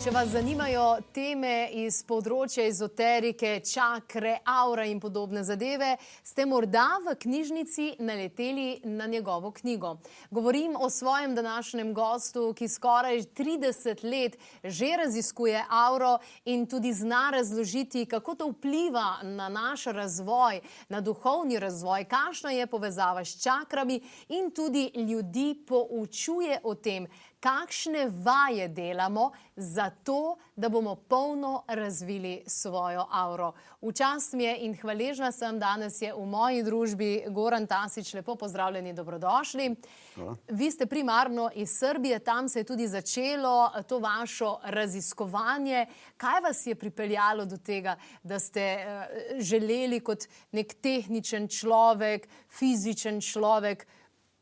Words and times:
Če 0.00 0.14
vas 0.16 0.30
zanimajo 0.32 0.84
teme 1.12 1.66
iz 1.76 1.98
področja 2.08 2.64
ezoterike, 2.64 3.50
čakre, 3.68 4.38
aura 4.48 4.86
in 4.88 4.96
podobne 4.96 5.42
zadeve, 5.44 5.90
ste 6.24 6.46
morda 6.48 6.86
v 7.04 7.12
knjižnici 7.20 7.98
naleteli 8.00 8.80
na 8.88 9.04
njegovo 9.04 9.50
knjigo. 9.52 9.98
Govorim 10.32 10.78
o 10.80 10.88
svojem 10.88 11.34
današnjem 11.36 11.92
gostu, 11.92 12.46
ki 12.56 12.68
skoraj 12.72 13.26
30 13.36 14.00
let 14.08 14.38
že 14.64 14.88
raziskuje 15.02 15.60
auro 15.68 16.14
in 16.48 16.64
tudi 16.64 16.94
zna 16.96 17.26
razložiti, 17.36 18.06
kako 18.08 18.34
to 18.34 18.48
vpliva 18.54 19.20
na 19.22 19.50
naš 19.52 19.84
razvoj, 19.92 20.62
na 20.88 21.04
duhovni 21.04 21.60
razvoj, 21.60 22.08
kakšna 22.08 22.56
je 22.56 22.70
povezava 22.72 23.20
s 23.20 23.36
čakrami 23.42 24.00
in 24.32 24.48
tudi 24.48 24.88
ljudi 24.96 25.58
poučuje 25.68 26.56
o 26.64 26.74
tem, 26.74 27.04
kakšne 27.40 28.08
vaje 28.08 28.68
delamo 28.68 29.30
za 29.56 29.90
to, 29.90 30.36
da 30.56 30.68
bomo 30.68 30.94
polno 30.94 31.62
razvili 31.68 32.42
svojo 32.46 33.06
auro. 33.10 33.52
Včasih 33.80 34.34
mi 34.34 34.44
je 34.44 34.58
in 34.58 34.76
hvaležna 34.76 35.32
sem, 35.32 35.58
danes 35.58 36.02
je 36.02 36.12
v 36.14 36.26
moji 36.26 36.62
družbi 36.62 37.24
Goran 37.28 37.66
Tasič, 37.66 38.14
lepo 38.14 38.34
pozdravljeni, 38.34 38.92
dobrodošli. 38.92 39.74
Hvala. 40.14 40.36
Vi 40.48 40.70
ste 40.70 40.86
primarno 40.86 41.50
iz 41.54 41.78
Srbije, 41.78 42.18
tam 42.18 42.48
se 42.48 42.60
je 42.60 42.64
tudi 42.64 42.88
začelo 42.88 43.70
to 43.88 43.98
vašo 43.98 44.58
raziskovanje. 44.64 45.86
Kaj 46.16 46.40
vas 46.40 46.66
je 46.66 46.74
pripeljalo 46.74 47.44
do 47.44 47.56
tega, 47.56 47.96
da 48.22 48.38
ste 48.38 48.76
uh, 48.76 49.40
želeli 49.40 50.00
kot 50.00 50.28
nek 50.52 50.74
tehničen 50.82 51.48
človek, 51.48 52.28
fizičen 52.48 53.20
človek, 53.20 53.86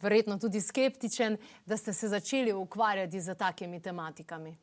verjetno 0.00 0.38
tudi 0.38 0.60
skeptičen, 0.60 1.36
da 1.66 1.76
ste 1.76 1.92
se 1.92 2.08
začeli 2.08 2.52
ukvarjati 2.52 3.20
z 3.20 3.34
takimi 3.34 3.80
tematikami? 3.82 4.56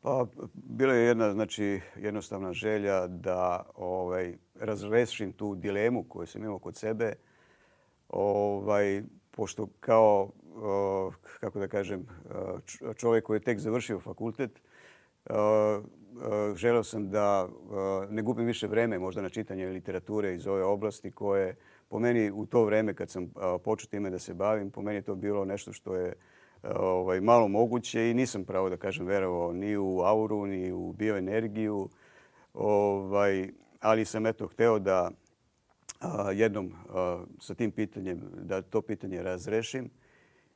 Pa, 0.00 0.26
bila 0.54 0.94
je 0.94 1.06
jedna 1.06 1.32
znači, 1.32 1.80
jednostavna 1.96 2.52
želja 2.52 3.06
da 3.06 3.66
ovaj, 3.74 4.34
razrešim 4.54 5.32
tu 5.32 5.54
dilemu 5.54 6.04
koju 6.08 6.26
sam 6.26 6.44
imao 6.44 6.58
kod 6.58 6.76
sebe. 6.76 7.12
Ovaj, 8.08 9.02
pošto 9.30 9.68
kao, 9.80 10.30
kako 11.40 11.58
da 11.58 11.68
kažem, 11.68 12.06
čovjek 12.96 13.24
koji 13.24 13.36
je 13.36 13.42
tek 13.44 13.58
završio 13.58 14.00
fakultet, 14.00 14.60
želeo 16.54 16.82
sam 16.82 17.10
da 17.10 17.48
ne 18.10 18.22
gubim 18.22 18.46
više 18.46 18.66
vreme 18.66 18.98
možda 18.98 19.22
na 19.22 19.28
čitanje 19.28 19.66
literature 19.66 20.34
iz 20.34 20.46
ove 20.46 20.64
oblasti 20.64 21.10
koje 21.10 21.56
po 21.88 21.98
meni 21.98 22.30
u 22.30 22.46
to 22.46 22.64
vrijeme 22.64 22.94
kad 22.94 23.10
sam 23.10 23.32
počeo 23.64 23.88
time 23.88 24.10
da 24.10 24.18
se 24.18 24.34
bavim, 24.34 24.70
po 24.70 24.82
meni 24.82 24.98
je 24.98 25.02
to 25.02 25.14
bilo 25.14 25.44
nešto 25.44 25.72
što 25.72 25.96
je 25.96 26.12
ovaj, 26.74 27.20
malo 27.20 27.48
moguće 27.48 28.10
i 28.10 28.14
nisam 28.14 28.44
pravo 28.44 28.68
da 28.68 28.76
kažem 28.76 29.06
verovao 29.06 29.52
ni 29.52 29.76
u 29.76 30.00
auru, 30.00 30.46
ni 30.46 30.72
u 30.72 30.92
bioenergiju. 30.92 31.88
Ovaj, 32.54 33.48
ali 33.80 34.04
sam 34.04 34.26
eto 34.26 34.46
hteo 34.46 34.78
da 34.78 35.10
jednom 36.34 36.72
sa 37.40 37.54
tim 37.54 37.70
pitanjem, 37.70 38.20
da 38.34 38.62
to 38.62 38.82
pitanje 38.82 39.22
razrešim. 39.22 39.90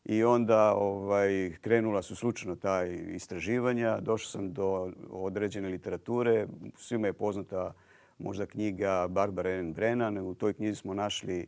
I 0.09 0.25
onda 0.25 0.75
ovaj, 0.75 1.53
krenula 1.61 2.03
su 2.03 2.17
slučajno 2.17 2.57
ta 2.57 2.85
istraživanja. 2.87 4.01
Došao 4.01 4.31
sam 4.31 4.53
do 4.53 4.93
određene 5.11 5.69
literature. 5.69 6.47
Svima 6.77 7.07
je 7.07 7.13
poznata 7.13 7.73
možda 8.19 8.47
knjiga 8.47 9.09
Barbara 9.09 9.51
Ellen 9.51 9.73
Brennan. 9.73 10.19
U 10.19 10.35
toj 10.35 10.53
knjizi 10.53 10.75
smo 10.75 10.95
našli 10.95 11.47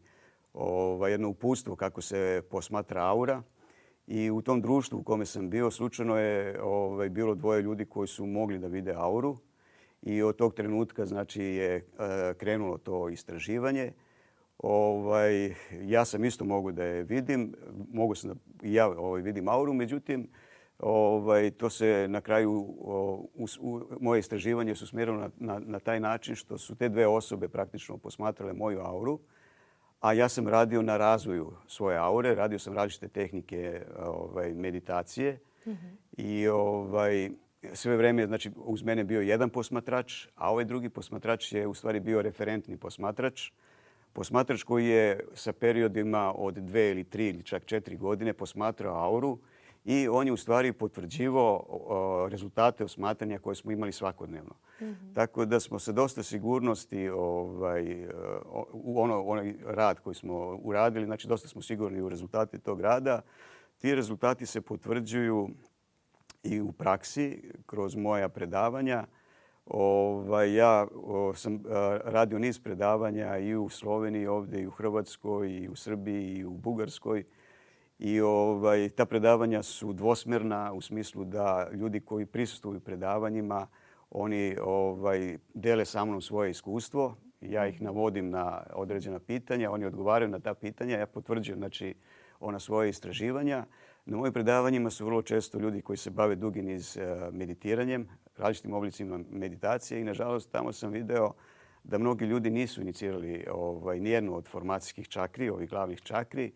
ovaj, 0.54 1.12
jedno 1.12 1.28
upustvo 1.28 1.76
kako 1.76 2.00
se 2.00 2.42
posmatra 2.50 3.02
aura. 3.02 3.42
I 4.06 4.30
u 4.30 4.42
tom 4.42 4.60
društvu 4.60 4.98
u 4.98 5.02
kome 5.02 5.26
sam 5.26 5.50
bio 5.50 5.70
slučajno 5.70 6.18
je 6.18 6.62
ovaj, 6.62 7.08
bilo 7.08 7.34
dvoje 7.34 7.62
ljudi 7.62 7.84
koji 7.84 8.08
su 8.08 8.26
mogli 8.26 8.58
da 8.58 8.66
vide 8.66 8.94
auru. 8.96 9.36
I 10.02 10.22
od 10.22 10.36
tog 10.36 10.54
trenutka 10.54 11.06
znači, 11.06 11.42
je 11.42 11.76
e, 11.76 11.82
krenulo 12.34 12.78
to 12.78 13.08
istraživanje. 13.08 13.92
Ovaj, 14.62 15.54
ja 15.82 16.04
sam 16.04 16.24
isto 16.24 16.44
mogu 16.44 16.72
da 16.72 16.84
je 16.84 17.02
vidim. 17.02 17.54
Mogu 17.92 18.14
sam 18.14 18.30
da 18.30 18.36
ja 18.62 18.88
ovaj, 18.88 19.22
vidim 19.22 19.48
auru, 19.48 19.72
međutim, 19.72 20.28
Ovaj, 20.82 21.50
to 21.50 21.70
se 21.70 22.06
na 22.08 22.20
kraju, 22.20 22.52
u, 22.52 23.48
u, 23.60 23.80
moje 24.00 24.18
istraživanje 24.18 24.74
su 24.74 24.86
smjerilo 24.86 25.18
na, 25.18 25.30
na, 25.36 25.58
na 25.58 25.78
taj 25.78 26.00
način 26.00 26.34
što 26.34 26.58
su 26.58 26.74
te 26.74 26.88
dve 26.88 27.06
osobe 27.06 27.48
praktično 27.48 27.98
posmatrale 27.98 28.52
moju 28.52 28.80
auru, 28.80 29.18
a 30.00 30.12
ja 30.12 30.28
sam 30.28 30.48
radio 30.48 30.82
na 30.82 30.96
razvoju 30.96 31.52
svoje 31.66 31.98
aure, 31.98 32.34
radio 32.34 32.58
sam 32.58 32.74
različite 32.74 33.08
tehnike 33.08 33.82
ovaj, 33.98 34.54
meditacije 34.54 35.38
mm 35.66 35.70
-hmm. 35.70 35.96
i 36.16 36.48
ovaj, 36.48 37.30
sve 37.72 37.96
vrijeme 37.96 38.26
znači, 38.26 38.50
uz 38.56 38.82
mene 38.82 39.04
bio 39.04 39.20
jedan 39.20 39.50
posmatrač, 39.50 40.26
a 40.34 40.50
ovaj 40.50 40.64
drugi 40.64 40.88
posmatrač 40.88 41.52
je 41.52 41.66
u 41.66 41.74
stvari 41.74 42.00
bio 42.00 42.22
referentni 42.22 42.76
posmatrač. 42.76 43.50
Posmatrač 44.12 44.62
koji 44.62 44.86
je 44.86 45.20
sa 45.34 45.52
periodima 45.52 46.32
od 46.36 46.54
dve 46.54 46.90
ili 46.90 47.04
tri 47.04 47.28
ili 47.28 47.42
čak 47.42 47.64
četiri 47.64 47.96
godine 47.96 48.32
posmatrao 48.32 49.04
auru 49.04 49.38
i 49.84 50.08
on 50.08 50.26
je 50.26 50.32
u 50.32 50.36
stvari 50.36 50.72
potvrđivao 50.72 52.28
rezultate 52.30 52.84
osmatranja 52.84 53.38
koje 53.38 53.54
smo 53.54 53.72
imali 53.72 53.92
svakodnevno. 53.92 54.54
Mm 54.80 54.84
-hmm. 54.84 55.14
Tako 55.14 55.44
da 55.44 55.60
smo 55.60 55.78
sa 55.78 55.92
dosta 55.92 56.22
sigurnosti 56.22 57.08
ovaj, 57.08 58.06
u 58.72 59.00
ono, 59.00 59.22
onaj 59.22 59.54
rad 59.66 60.00
koji 60.00 60.14
smo 60.14 60.58
uradili, 60.62 61.06
znači 61.06 61.28
dosta 61.28 61.48
smo 61.48 61.62
sigurni 61.62 62.00
u 62.00 62.08
rezultate 62.08 62.58
tog 62.58 62.80
rada. 62.80 63.20
Ti 63.78 63.94
rezultati 63.94 64.46
se 64.46 64.60
potvrđuju 64.60 65.48
i 66.42 66.60
u 66.60 66.72
praksi 66.72 67.42
kroz 67.66 67.96
moja 67.96 68.28
predavanja. 68.28 69.06
Ovaj, 69.66 70.54
ja 70.54 70.86
o, 70.94 71.34
sam 71.34 71.62
radio 72.04 72.38
niz 72.38 72.58
predavanja 72.58 73.38
i 73.38 73.56
u 73.56 73.68
Sloveniji, 73.68 74.26
ovdje 74.26 74.62
i 74.62 74.66
u 74.66 74.70
Hrvatskoj, 74.70 75.50
i 75.50 75.68
u 75.68 75.76
Srbiji, 75.76 76.36
i 76.36 76.44
u 76.44 76.50
Bugarskoj. 76.50 77.24
I 77.98 78.20
ovaj, 78.20 78.88
ta 78.88 79.04
predavanja 79.06 79.62
su 79.62 79.92
dvosmjerna 79.92 80.72
u 80.72 80.80
smislu 80.80 81.24
da 81.24 81.68
ljudi 81.72 82.00
koji 82.00 82.26
prisustuju 82.26 82.80
predavanjima, 82.80 83.66
oni 84.10 84.56
ovaj, 84.62 85.38
dele 85.54 85.84
sa 85.84 86.04
mnom 86.04 86.22
svoje 86.22 86.50
iskustvo. 86.50 87.16
Ja 87.40 87.66
ih 87.66 87.82
navodim 87.82 88.30
na 88.30 88.62
određena 88.72 89.18
pitanja, 89.18 89.70
oni 89.70 89.84
odgovaraju 89.84 90.28
na 90.28 90.40
ta 90.40 90.54
pitanja, 90.54 90.98
ja 90.98 91.06
potvrđujem 91.06 91.58
znači, 91.58 91.94
ona 92.40 92.58
svoje 92.58 92.90
istraživanja. 92.90 93.64
Na 94.06 94.16
mojim 94.16 94.32
predavanjima 94.32 94.90
su 94.90 95.04
vrlo 95.04 95.22
često 95.22 95.58
ljudi 95.58 95.82
koji 95.82 95.96
se 95.96 96.10
bave 96.10 96.36
dugi 96.36 96.62
niz 96.62 96.96
eh, 96.96 97.30
meditiranjem, 97.32 98.08
različitim 98.36 98.74
oblicima 98.74 99.20
meditacije 99.30 100.00
i 100.00 100.04
nažalost 100.04 100.50
tamo 100.52 100.72
sam 100.72 100.90
video 100.90 101.32
da 101.84 101.98
mnogi 101.98 102.24
ljudi 102.24 102.50
nisu 102.50 102.80
inicirali 102.80 103.46
ovaj, 103.50 104.00
nijednu 104.00 104.36
od 104.36 104.48
formacijskih 104.48 105.08
čakri, 105.08 105.50
ovih 105.50 105.70
glavnih 105.70 106.00
čakri, 106.00 106.52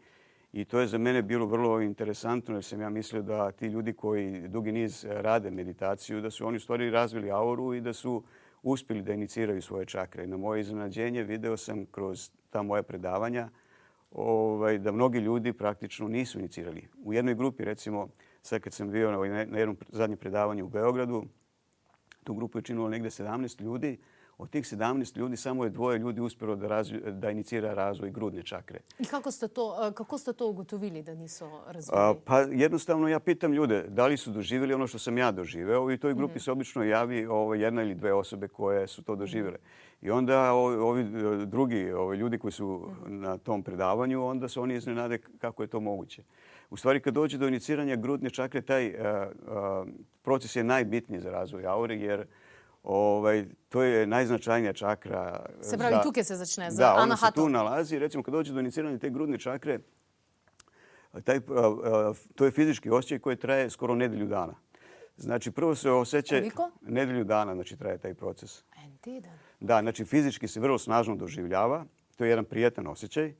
I 0.54 0.64
to 0.64 0.80
je 0.80 0.86
za 0.86 0.98
mene 0.98 1.22
bilo 1.22 1.46
vrlo 1.46 1.80
interesantno 1.80 2.54
jer 2.54 2.64
sam 2.64 2.80
ja 2.80 2.90
mislio 2.90 3.22
da 3.22 3.50
ti 3.50 3.66
ljudi 3.66 3.92
koji 3.92 4.48
dugi 4.48 4.72
niz 4.72 5.04
rade 5.10 5.50
meditaciju, 5.50 6.20
da 6.20 6.30
su 6.30 6.46
oni 6.46 6.56
u 6.56 6.60
stvari 6.60 6.90
razvili 6.90 7.30
auru 7.30 7.74
i 7.74 7.80
da 7.80 7.92
su 7.92 8.22
uspjeli 8.62 9.02
da 9.02 9.12
iniciraju 9.12 9.62
svoje 9.62 9.86
čakre. 9.86 10.26
Na 10.26 10.36
moje 10.36 10.60
iznenađenje 10.60 11.22
video 11.22 11.56
sam 11.56 11.86
kroz 11.86 12.30
ta 12.50 12.62
moja 12.62 12.82
predavanja 12.82 13.48
ovaj, 14.14 14.78
da 14.78 14.92
mnogi 14.92 15.18
ljudi 15.18 15.52
praktično 15.52 16.08
nisu 16.08 16.38
inicirali. 16.38 16.88
U 17.04 17.12
jednoj 17.12 17.34
grupi, 17.34 17.64
recimo, 17.64 18.08
sad 18.42 18.60
kad 18.60 18.72
sam 18.72 18.90
bio 18.90 19.28
na, 19.28 19.58
jednom 19.58 19.76
zadnjem 19.88 20.18
predavanju 20.18 20.64
u 20.64 20.68
Beogradu, 20.68 21.24
tu 22.24 22.34
grupu 22.34 22.58
je 22.58 22.62
činilo 22.62 22.88
negde 22.88 23.08
17 23.08 23.62
ljudi, 23.62 23.98
od 24.44 24.50
tih 24.50 24.64
17 24.64 25.18
ljudi 25.18 25.36
samo 25.36 25.64
je 25.64 25.70
dvoje 25.70 25.98
ljudi 25.98 26.20
uspjelo 26.20 26.56
da, 26.56 26.82
da 27.10 27.30
inicira 27.30 27.74
razvoj 27.74 28.10
grudne 28.10 28.42
čakre. 28.42 28.80
I 28.98 29.04
kako 29.04 29.30
ste 29.30 29.48
to, 29.48 29.92
kako 29.94 30.18
ste 30.18 30.32
to 30.32 30.48
ugotovili 30.48 31.02
da 31.02 31.14
nisu 31.14 31.44
razvili? 31.66 32.20
Pa 32.24 32.40
jednostavno 32.40 33.08
ja 33.08 33.20
pitam 33.20 33.52
ljude 33.52 33.84
da 33.88 34.06
li 34.06 34.16
su 34.16 34.30
doživjeli 34.30 34.74
ono 34.74 34.86
što 34.86 34.98
sam 34.98 35.18
ja 35.18 35.32
doživeo 35.32 35.90
i 35.90 35.98
toj 35.98 36.14
grupi 36.14 36.36
mm. 36.36 36.40
se 36.40 36.52
obično 36.52 36.84
javi 36.84 37.26
ovo, 37.26 37.54
jedna 37.54 37.82
ili 37.82 37.94
dve 37.94 38.12
osobe 38.12 38.48
koje 38.48 38.86
su 38.86 39.02
to 39.02 39.16
doživjele. 39.16 39.58
I 40.02 40.10
onda 40.10 40.52
ovi, 40.52 40.76
ovi 40.76 41.46
drugi 41.46 41.92
ovi 41.92 42.16
ljudi 42.16 42.38
koji 42.38 42.52
su 42.52 42.88
mm. 43.06 43.20
na 43.20 43.38
tom 43.38 43.62
predavanju, 43.62 44.26
onda 44.26 44.48
se 44.48 44.60
oni 44.60 44.74
iznenade 44.74 45.18
kako 45.38 45.62
je 45.62 45.66
to 45.66 45.80
moguće. 45.80 46.22
U 46.70 46.76
stvari, 46.76 47.00
kad 47.00 47.14
dođe 47.14 47.38
do 47.38 47.48
iniciranja 47.48 47.96
grudne 47.96 48.30
čakre, 48.30 48.62
taj 48.62 48.94
a, 48.98 49.30
a, 49.48 49.84
proces 50.22 50.56
je 50.56 50.64
najbitniji 50.64 51.20
za 51.20 51.30
razvoj 51.30 51.66
aure, 51.66 51.96
jer 51.96 52.26
Ovaj, 52.84 53.46
to 53.68 53.82
je 53.82 54.06
najznačajnija 54.06 54.72
čakra. 54.72 55.46
Se 55.60 55.78
pravi, 55.78 55.96
tukaj 56.02 56.24
se 56.24 56.36
začne 56.36 56.70
za 56.70 56.82
da, 56.82 56.94
ona 57.02 57.16
se 57.16 57.26
tu 57.34 57.48
nalazi. 57.48 57.98
Recimo, 57.98 58.22
kad 58.22 58.34
dođe 58.34 58.52
do 58.52 58.60
iniciranja 58.60 58.98
te 58.98 59.10
grudne 59.10 59.38
čakre, 59.38 59.78
taj, 61.24 61.40
to 62.34 62.44
je 62.44 62.50
fizički 62.50 62.90
osjećaj 62.90 63.18
koji 63.18 63.36
traje 63.36 63.70
skoro 63.70 63.94
nedelju 63.94 64.26
dana. 64.26 64.54
Znači, 65.16 65.50
prvo 65.50 65.74
se 65.74 65.90
osjeća... 65.90 66.36
Koliko? 66.36 66.70
Nedelju 66.80 67.24
dana 67.24 67.54
znači, 67.54 67.76
traje 67.76 67.98
taj 67.98 68.14
proces. 68.14 68.64
En 68.84 68.96
tjedan? 68.96 69.32
Da, 69.60 69.80
znači 69.80 70.04
fizički 70.04 70.48
se 70.48 70.60
vrlo 70.60 70.78
snažno 70.78 71.16
doživljava. 71.16 71.84
To 72.16 72.24
je 72.24 72.30
jedan 72.30 72.44
prijetan 72.44 72.86
osjećaj. 72.86 73.34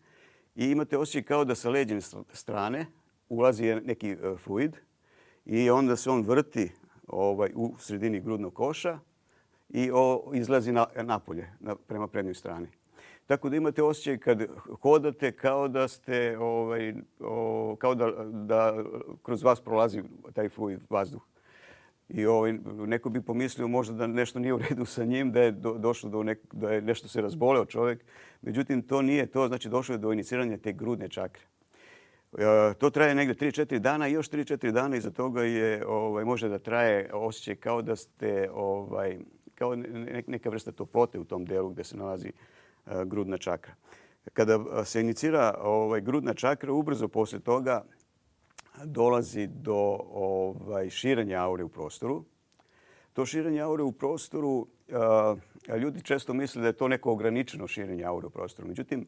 i 0.54 0.70
imate 0.70 0.98
osjećaj 0.98 1.22
kao 1.22 1.44
da 1.44 1.54
sa 1.54 1.70
leđene 1.70 2.00
strane 2.32 2.86
ulazi 3.28 3.74
neki 3.74 4.10
e, 4.10 4.36
fluid 4.36 4.76
i 5.44 5.70
onda 5.70 5.96
se 5.96 6.10
on 6.10 6.22
vrti 6.22 6.72
ovaj, 7.06 7.50
u 7.54 7.74
sredini 7.78 8.20
grudnog 8.20 8.54
koša 8.54 8.98
i 9.68 9.90
o, 9.92 10.30
izlazi 10.34 10.72
na, 10.72 10.86
napolje, 11.02 11.52
na, 11.60 11.76
prema 11.76 12.08
prednjoj 12.08 12.34
strani. 12.34 12.68
Tako 13.26 13.48
da 13.48 13.56
imate 13.56 13.82
osjećaj 13.82 14.18
kad 14.18 14.46
hodate 14.82 15.32
kao 15.32 15.68
da 15.68 15.88
ste, 15.88 16.38
ovaj, 16.38 16.94
kao 17.78 17.94
da, 17.94 18.10
da 18.32 18.84
kroz 19.22 19.42
vas 19.42 19.60
prolazi 19.60 20.02
taj 20.34 20.48
fluid 20.48 20.80
vazduh. 20.90 21.22
I 22.08 22.26
ovaj, 22.26 22.52
neko 22.86 23.10
bi 23.10 23.22
pomislio 23.22 23.68
možda 23.68 23.94
da 23.94 24.06
nešto 24.06 24.38
nije 24.38 24.54
u 24.54 24.58
redu 24.58 24.84
sa 24.84 25.04
njim, 25.04 25.32
da 25.32 25.40
je 25.40 25.52
do, 25.52 25.74
došlo 25.78 26.10
do 26.10 26.22
nek, 26.22 26.38
da 26.52 26.72
je 26.72 26.82
nešto 26.82 27.08
se 27.08 27.20
razboleo 27.20 27.64
čovjek. 27.64 28.04
Međutim, 28.42 28.82
to 28.82 29.02
nije 29.02 29.26
to. 29.26 29.48
Znači, 29.48 29.68
došlo 29.68 29.94
je 29.94 29.98
do 29.98 30.12
iniciranja 30.12 30.56
te 30.56 30.72
grudne 30.72 31.08
čakre. 31.08 31.42
E, 32.38 32.74
to 32.78 32.90
traje 32.90 33.14
negdje 33.14 33.50
3-4 33.50 33.78
dana 33.78 34.08
i 34.08 34.12
još 34.12 34.30
3-4 34.30 34.70
dana 34.70 34.96
iza 34.96 35.10
toga 35.10 35.42
je, 35.42 35.86
ovaj, 35.86 36.24
može 36.24 36.48
da 36.48 36.58
traje 36.58 37.10
osjećaj 37.12 37.56
kao 37.56 37.82
da 37.82 37.96
ste, 37.96 38.50
ovaj, 38.54 39.18
kao 39.54 39.76
neka 40.26 40.50
vrsta 40.50 40.72
toplote 40.72 41.18
u 41.18 41.24
tom 41.24 41.44
delu 41.44 41.70
gdje 41.70 41.84
se 41.84 41.96
nalazi 41.96 42.32
uh, 42.86 43.02
grudna 43.02 43.38
čakra. 43.38 43.74
Kada 44.32 44.84
se 44.84 45.00
inicira 45.00 45.54
ovaj, 45.60 46.00
grudna 46.00 46.34
čakra, 46.34 46.72
ubrzo 46.72 47.08
poslije 47.08 47.40
toga 47.40 47.84
dolazi 48.84 49.46
do 49.46 49.98
ovaj, 50.10 50.90
širenja 50.90 51.42
aure 51.42 51.64
u 51.64 51.68
prostoru. 51.68 52.24
To 53.12 53.26
širenje 53.26 53.60
aure 53.60 53.82
u 53.82 53.92
prostoru, 53.92 54.66
uh, 55.68 55.78
ljudi 55.80 56.02
često 56.02 56.34
misle 56.34 56.62
da 56.62 56.66
je 56.66 56.72
to 56.72 56.88
neko 56.88 57.12
ograničeno 57.12 57.66
širenje 57.66 58.04
aure 58.04 58.26
u 58.26 58.30
prostoru. 58.30 58.68
Međutim, 58.68 59.06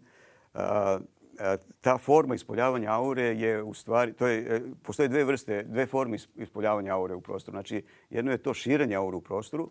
ta 1.80 1.98
forma 1.98 2.34
ispoljavanja 2.34 2.92
aure 2.92 3.22
je 3.22 3.62
u 3.62 3.74
stvari, 3.74 4.12
to 4.12 4.26
je, 4.26 4.56
e, 4.56 4.60
postoje 4.82 5.08
dve 5.08 5.24
vrste, 5.24 5.62
dve 5.62 5.86
forme 5.86 6.16
ispoljavanja 6.36 6.94
aure 6.94 7.14
u 7.14 7.20
prostoru. 7.20 7.54
Znači, 7.54 7.82
jedno 8.10 8.32
je 8.32 8.38
to 8.38 8.54
širenje 8.54 8.96
aure 8.96 9.16
u 9.16 9.20
prostoru 9.20 9.70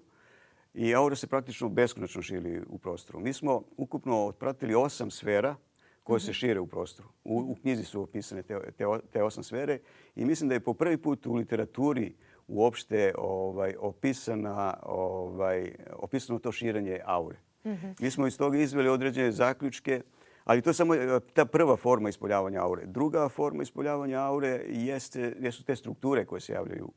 i 0.75 0.95
aura 0.95 1.15
se 1.15 1.27
praktično 1.27 1.69
beskonačno 1.69 2.21
širi 2.21 2.61
u 2.67 2.77
prostoru. 2.77 3.19
Mi 3.19 3.33
smo 3.33 3.63
ukupno 3.77 4.25
otpratili 4.25 4.75
osam 4.75 5.11
sfera 5.11 5.55
koje 6.03 6.19
se 6.19 6.33
šire 6.33 6.59
u 6.59 6.67
prostoru. 6.67 7.09
U, 7.23 7.37
u 7.37 7.55
knjizi 7.55 7.83
su 7.83 8.01
opisane 8.01 8.43
te, 8.43 8.59
te, 8.77 8.85
te 9.11 9.23
osam 9.23 9.43
sfere 9.43 9.79
i 10.15 10.25
mislim 10.25 10.49
da 10.49 10.55
je 10.55 10.59
po 10.59 10.73
prvi 10.73 10.97
put 10.97 11.25
u 11.25 11.33
literaturi 11.33 12.15
uopšte 12.47 13.13
ovaj, 13.17 13.75
opisana, 13.79 14.77
ovaj, 14.83 15.75
opisano 15.93 16.39
to 16.39 16.51
širenje 16.51 16.99
aure. 17.05 17.37
Mm 17.63 17.69
-hmm. 17.69 18.01
Mi 18.01 18.11
smo 18.11 18.27
iz 18.27 18.37
toga 18.37 18.57
izveli 18.57 18.89
određene 18.89 19.31
zaključke 19.31 20.01
ali 20.45 20.61
to 20.61 20.69
je 20.69 20.73
samo 20.73 20.95
e, 20.95 21.19
ta 21.33 21.45
prva 21.45 21.75
forma 21.75 22.09
ispoljavanja 22.09 22.61
aure. 22.61 22.85
Druga 22.85 23.29
forma 23.29 23.63
ispoljavanja 23.63 24.19
aure 24.19 24.65
jeste, 24.69 25.35
jesu 25.39 25.63
te 25.63 25.75
strukture 25.75 26.25
koje 26.25 26.41
se 26.41 26.53
javljaju 26.53 26.91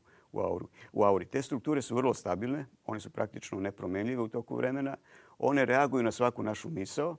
u, 0.93 1.05
auri. 1.05 1.27
Te 1.27 1.43
strukture 1.43 1.83
su 1.83 1.97
vrlo 1.97 2.15
stabilne, 2.15 2.67
one 2.87 3.01
su 3.01 3.11
praktično 3.11 3.61
nepromenljive 3.61 4.23
u 4.23 4.29
toku 4.29 4.57
vremena, 4.57 4.97
one 5.39 5.65
reaguju 5.65 6.03
na 6.03 6.13
svaku 6.13 6.43
našu 6.43 6.71
misao 6.71 7.17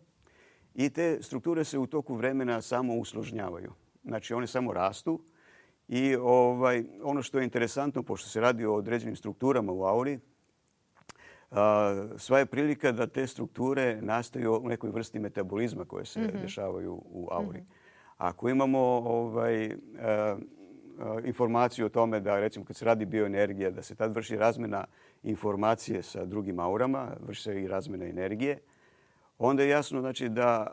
i 0.73 0.89
te 0.89 1.17
strukture 1.21 1.63
se 1.63 1.77
u 1.77 1.87
toku 1.87 2.15
vremena 2.15 2.61
samo 2.61 2.95
usložnjavaju. 2.95 3.73
Znači 4.03 4.33
one 4.33 4.47
samo 4.47 4.73
rastu 4.73 5.19
i 5.87 6.15
ovaj, 6.15 6.83
ono 7.03 7.21
što 7.21 7.37
je 7.37 7.43
interesantno, 7.43 8.03
pošto 8.03 8.29
se 8.29 8.41
radi 8.41 8.65
o 8.65 8.75
određenim 8.75 9.15
strukturama 9.15 9.71
u 9.71 9.83
auri, 9.83 10.19
sva 12.17 12.39
je 12.39 12.45
prilika 12.45 12.91
da 12.91 13.07
te 13.07 13.27
strukture 13.27 14.01
nastaju 14.01 14.61
u 14.63 14.67
nekoj 14.67 14.89
vrsti 14.89 15.19
metabolizma 15.19 15.85
koje 15.85 16.05
se 16.05 16.19
mm 16.19 16.23
-hmm. 16.23 16.41
dešavaju 16.41 16.93
u 16.93 17.27
auri. 17.31 17.59
Mm 17.59 17.63
-hmm. 17.63 17.73
Ako 18.17 18.49
imamo 18.49 18.79
ovaj, 19.05 19.75
informaciju 21.25 21.85
o 21.85 21.89
tome 21.89 22.19
da 22.19 22.39
recimo 22.39 22.65
kad 22.65 22.75
se 22.75 22.85
radi 22.85 23.05
bioenergija, 23.05 23.71
da 23.71 23.81
se 23.81 23.95
tad 23.95 24.15
vrši 24.15 24.35
razmena 24.35 24.85
informacije 25.23 26.03
sa 26.03 26.25
drugim 26.25 26.59
aurama, 26.59 27.07
vrši 27.27 27.41
se 27.41 27.61
i 27.61 27.67
razmena 27.67 28.05
energije, 28.05 28.59
onda 29.39 29.63
je 29.63 29.69
jasno 29.69 30.01
znači, 30.01 30.29
da 30.29 30.67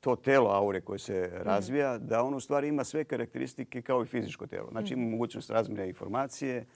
to 0.00 0.16
telo 0.16 0.50
aure 0.50 0.80
koje 0.80 0.98
se 0.98 1.30
mhm. 1.32 1.42
razvija, 1.42 1.98
da 1.98 2.22
ono 2.22 2.36
u 2.36 2.40
stvari 2.40 2.68
ima 2.68 2.84
sve 2.84 3.04
karakteristike 3.04 3.82
kao 3.82 4.02
i 4.02 4.06
fizičko 4.06 4.46
telo. 4.46 4.68
Znači 4.70 4.94
ima 4.94 5.02
mhm. 5.02 5.10
mogućnost 5.10 5.50
razmene 5.50 5.88
informacije, 5.88 6.66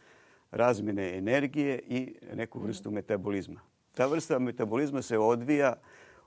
razmjene 0.50 1.19
energije 1.19 1.81
i 1.88 2.14
neku 2.35 2.58
mhm. 2.58 2.67
vrstu 2.67 2.91
metabolizma. 2.91 3.61
Ta 3.93 4.06
vrsta 4.06 4.38
metabolizma 4.38 5.02
se 5.02 5.19
odvija 5.19 5.75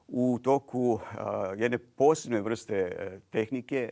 u 0.08 0.40
toku 0.44 1.00
jedne 1.58 1.78
posebne 1.78 2.42
vrste 2.42 2.92
tehnike 3.30 3.92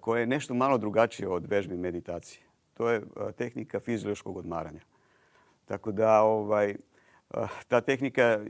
koja 0.00 0.20
je 0.20 0.26
nešto 0.26 0.54
malo 0.54 0.78
drugačije 0.78 1.28
od 1.28 1.46
vežbi 1.46 1.76
meditacije. 1.76 2.42
To 2.74 2.90
je 2.90 3.02
tehnika 3.36 3.80
fiziološkog 3.80 4.36
odmaranja. 4.36 4.80
Tako 5.64 5.92
da 5.92 6.22
ovaj, 6.22 6.76
ta 7.68 7.80
tehnika 7.80 8.40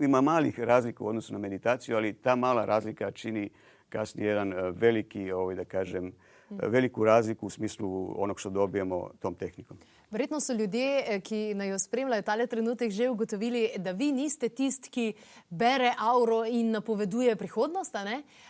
ima 0.00 0.20
malih 0.20 0.60
razlika 0.60 1.04
u 1.04 1.06
odnosu 1.06 1.32
na 1.32 1.38
meditaciju, 1.38 1.96
ali 1.96 2.12
ta 2.12 2.36
mala 2.36 2.64
razlika 2.64 3.10
čini 3.10 3.50
kasnije 3.88 4.28
jedan 4.28 4.52
veliki, 4.70 5.32
ovaj, 5.32 5.54
da 5.54 5.64
kažem, 5.64 6.12
veliku 6.62 7.04
razliku 7.04 7.46
u 7.46 7.50
smislu 7.50 8.14
onog 8.22 8.40
što 8.40 8.50
dobijemo 8.50 9.10
tom 9.20 9.34
tehnikom. 9.34 9.78
Verjetno 10.10 10.40
so 10.40 10.52
ljudje, 10.52 11.04
eh, 11.06 11.20
ki 11.20 11.54
naj 11.54 11.68
jo 11.68 11.78
spremljajo 11.78 12.22
tale 12.22 12.46
trenutek, 12.46 12.90
že 12.90 13.08
ugotovili, 13.08 13.70
da 13.76 13.90
vi 13.90 14.12
niste 14.12 14.48
tisti, 14.48 14.90
ki 14.90 15.12
bere 15.50 15.94
auro 15.98 16.44
in 16.44 16.70
napoveduje 16.70 17.36
prihodnost, 17.36 17.94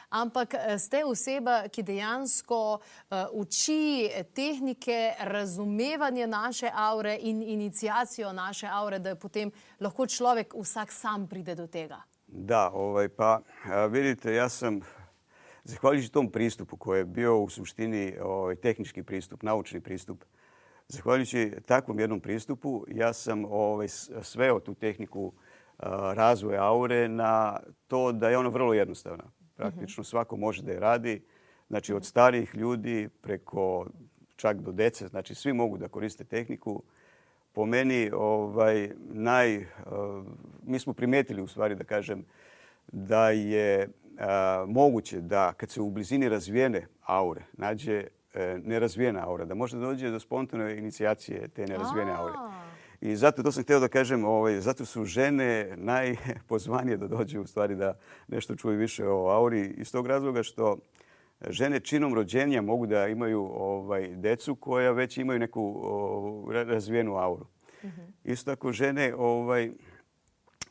ampak 0.09 0.55
eh, 0.55 0.79
ste 0.79 1.05
oseba, 1.05 1.69
ki 1.69 1.83
dejansko 1.83 2.79
uh, 2.79 3.17
uči 3.33 4.11
tehnike 4.35 5.15
razumevanja 5.21 6.27
naše 6.27 6.71
aure 6.75 7.19
in 7.21 7.43
inicijacijo 7.43 8.33
naše 8.33 8.67
aure, 8.67 8.99
da 8.99 9.15
potem 9.15 9.51
lahko 9.81 10.07
človek 10.07 10.55
vsak 10.55 10.93
sam 10.93 11.29
pride 11.29 11.55
do 11.55 11.67
tega. 11.67 12.03
Da, 12.27 12.71
ovaj, 12.71 13.09
pa 13.09 13.41
vidite, 13.91 14.35
jaz 14.35 14.53
sem 14.53 14.81
zahvaljujući 15.65 16.13
tom 16.13 16.31
pristupu 16.31 16.77
koji 16.77 16.99
je 16.99 17.05
bio 17.05 17.39
u 17.39 17.49
suštini 17.49 18.17
ovaj, 18.23 18.57
tehnički 18.57 19.03
pristup, 19.03 19.43
naučni 19.43 19.81
pristup, 19.81 20.25
zahvaljujući 20.89 21.53
takvom 21.67 21.99
jednom 21.99 22.21
pristupu, 22.21 22.85
ja 22.89 23.13
sam 23.13 23.45
ovaj, 23.45 23.89
sveo 24.23 24.61
tu 24.61 24.75
tehniku 24.75 25.33
razvoja 26.15 26.65
aure 26.65 27.09
na 27.09 27.61
to 27.89 28.13
da 28.13 28.31
je 28.31 28.39
ona 28.39 28.49
vrlo 28.49 28.75
jednostavna. 28.75 29.25
Praktično 29.57 30.05
svako 30.05 30.37
može 30.37 30.63
da 30.63 30.73
je 30.73 30.81
radi. 30.81 31.23
Znači 31.69 31.95
od 31.95 32.05
starijih 32.05 32.55
ljudi 32.55 33.09
preko 33.21 33.87
čak 34.37 34.61
do 34.61 34.73
dece, 34.73 35.09
znači 35.09 35.35
svi 35.35 35.53
mogu 35.53 35.79
da 35.79 35.89
koriste 35.89 36.25
tehniku. 36.25 36.83
Po 37.53 37.67
meni 37.67 38.11
ovaj, 38.15 38.91
naj, 38.99 39.67
mi 40.63 40.79
smo 40.79 40.93
primetili 40.93 41.43
u 41.43 41.47
stvari 41.47 41.75
da 41.75 41.85
kažem 41.85 42.25
da 42.93 43.31
je 43.31 43.89
moguće 44.67 45.21
da 45.21 45.53
kad 45.53 45.71
se 45.71 45.81
u 45.81 45.91
blizini 45.91 46.29
razvijene 46.29 46.87
aure 47.03 47.43
nađe 47.53 48.05
e, 48.35 48.59
nerazvijena 48.65 49.29
aura, 49.29 49.45
da 49.45 49.55
može 49.55 49.79
dođe 49.79 50.11
do 50.11 50.21
spontane 50.21 50.79
inicijacije 50.79 51.49
te 51.49 51.67
nerazvijene 51.67 52.13
aure. 52.13 52.35
I 53.01 53.17
zato 53.17 53.43
to 53.43 53.53
sam 53.53 53.63
htio 53.63 53.81
da 53.81 53.89
kažem, 53.89 54.25
ovaj, 54.25 54.61
zato 54.61 54.85
su 54.85 55.05
žene 55.05 55.75
najpozvanije 55.77 56.97
da 56.97 57.09
dođu 57.09 57.41
u 57.41 57.47
stvari 57.47 57.77
da 57.77 57.99
nešto 58.29 58.57
čuju 58.57 58.79
više 58.79 59.07
o 59.09 59.29
auri 59.29 59.75
iz 59.77 59.93
tog 59.93 60.07
razloga 60.07 60.43
što 60.43 60.77
žene 61.49 61.81
činom 61.81 62.15
rođenja 62.15 62.63
mogu 62.63 62.87
da 62.87 63.09
imaju 63.09 63.51
ovaj, 63.55 64.09
decu 64.17 64.55
koja 64.55 64.93
već 64.93 65.19
imaju 65.19 65.39
neku 65.39 65.81
o, 65.83 66.53
razvijenu 66.53 67.17
auru. 67.17 67.47
Mm 67.83 67.87
-hmm. 67.87 68.13
Isto 68.25 68.51
tako 68.51 68.73
žene 68.73 69.15
ovaj, 69.15 69.71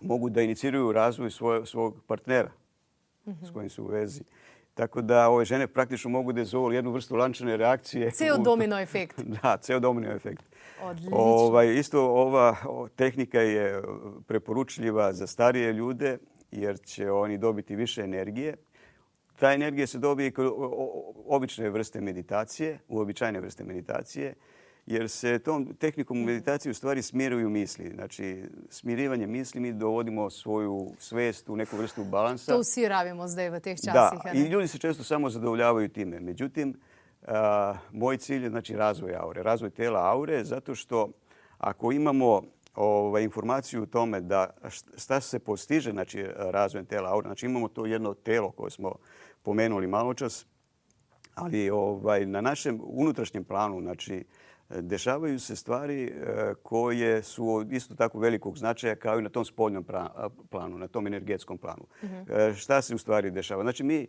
mogu 0.02 0.30
da 0.30 0.42
iniciraju 0.42 0.92
razvoj 0.92 1.32
svoj, 1.32 1.66
svog 1.66 2.04
partnera 2.08 2.52
s 3.25 3.51
kojim 3.53 3.70
su 3.70 3.84
u 3.84 3.88
vezi. 3.88 4.24
Tako 4.74 5.01
da 5.01 5.30
ove 5.30 5.46
žene 5.46 5.68
praktično 5.68 6.10
mogu 6.10 6.34
da 6.34 6.42
izvoju 6.42 6.75
jednu 6.75 6.92
vrstu 6.92 7.15
lančane 7.15 7.58
reakcije. 7.58 8.12
Ceo 8.12 8.38
domino 8.38 8.80
efekt. 8.80 9.22
Da, 9.42 9.58
ceo 9.58 9.80
domino 9.80 10.12
efekt. 10.12 10.44
Odlično. 10.82 11.18
Ovaj, 11.18 11.75
isto 11.75 12.01
ova 12.01 12.56
tehnika 12.96 13.39
je 13.39 13.84
preporučljiva 14.27 15.13
za 15.13 15.27
starije 15.27 15.74
ljude 15.74 16.18
jer 16.51 16.80
će 16.80 17.12
oni 17.12 17.38
dobiti 17.38 17.75
više 17.75 18.01
energije. 18.01 18.56
Ta 19.39 19.53
energija 19.53 19.88
se 19.88 19.98
dobije 19.98 20.32
kod 20.32 20.53
obične 21.27 21.70
vrste 21.70 22.01
meditacije, 22.01 22.80
uobičajene 22.88 23.39
vrste 23.39 23.63
meditacije 23.63 24.36
jer 24.86 25.10
se 25.10 25.40
tom 25.40 25.75
tehnikom 25.75 26.18
mhm. 26.18 26.25
meditacije 26.25 26.72
u 26.72 26.74
stvari 26.74 27.02
smiruju 27.02 27.50
misli. 27.50 27.92
Znači, 27.96 28.44
smirivanje 28.70 29.28
misli 29.28 29.62
mi 29.62 29.74
dovodimo 29.74 30.30
svoju 30.30 30.92
svest 31.00 31.50
u 31.50 31.56
neku 31.56 31.78
vrstu 31.78 32.04
balansa. 32.04 32.52
To 32.52 32.63
svi 32.63 32.88
rabimo 32.88 33.28
zdaj 33.28 33.50
v 33.50 33.60
teh 33.60 33.78
časih. 33.78 34.20
Da, 34.24 34.32
i 34.34 34.42
ljudi 34.42 34.68
se 34.68 34.78
često 34.78 35.04
samo 35.04 35.30
zadovoljavaju 35.30 35.90
time. 35.90 36.20
Međutim, 36.20 36.80
a, 37.28 37.75
moj 37.92 38.18
cilj 38.18 38.44
je 38.44 38.50
znači 38.50 38.75
razvoj 38.75 39.16
aure, 39.16 39.44
razvoj 39.44 39.70
tela 39.70 40.12
aure, 40.12 40.44
zato 40.44 40.75
što 40.75 41.10
ako 41.58 41.92
imamo 41.92 42.42
ovaj, 42.75 43.24
informaciju 43.24 43.84
o 43.84 43.86
tome 43.86 44.22
da 44.22 44.50
šta 44.98 45.22
se 45.22 45.40
postiže 45.40 45.92
znači, 45.92 46.25
razvojem 46.38 46.86
tela 46.86 47.10
aure. 47.10 47.28
Znači 47.28 47.46
imamo 47.46 47.68
to 47.68 47.86
jedno 47.86 48.13
telo 48.13 48.52
koje 48.52 48.72
smo 48.72 48.96
pomenuli 49.44 49.88
malo 49.88 50.13
čas, 50.13 50.46
ali 51.36 51.70
ovaj, 51.70 52.25
na 52.25 52.42
našem 52.42 52.82
unutrašnjem 52.84 53.44
planu, 53.44 53.82
znači, 53.82 54.25
dešavaju 54.82 55.39
se 55.39 55.56
stvari 55.56 56.03
e, 56.03 56.53
koje 56.63 57.24
su 57.24 57.65
isto 57.72 57.96
tako 57.96 58.20
velikog 58.20 58.58
značaja 58.58 58.96
kao 58.96 59.20
i 59.20 59.22
na 59.22 59.30
tom 59.30 59.46
spoljnom 59.46 59.86
planu, 60.50 60.77
na 60.77 60.88
tom 60.88 61.08
energetskom 61.08 61.58
planu. 61.58 61.86
Mhm. 62.03 62.15
E, 62.30 62.53
šta 62.53 62.82
se 62.82 62.96
u 62.96 62.98
stvari 62.98 63.32
dešava? 63.32 63.63
Znači 63.63 63.84
mi 63.84 64.08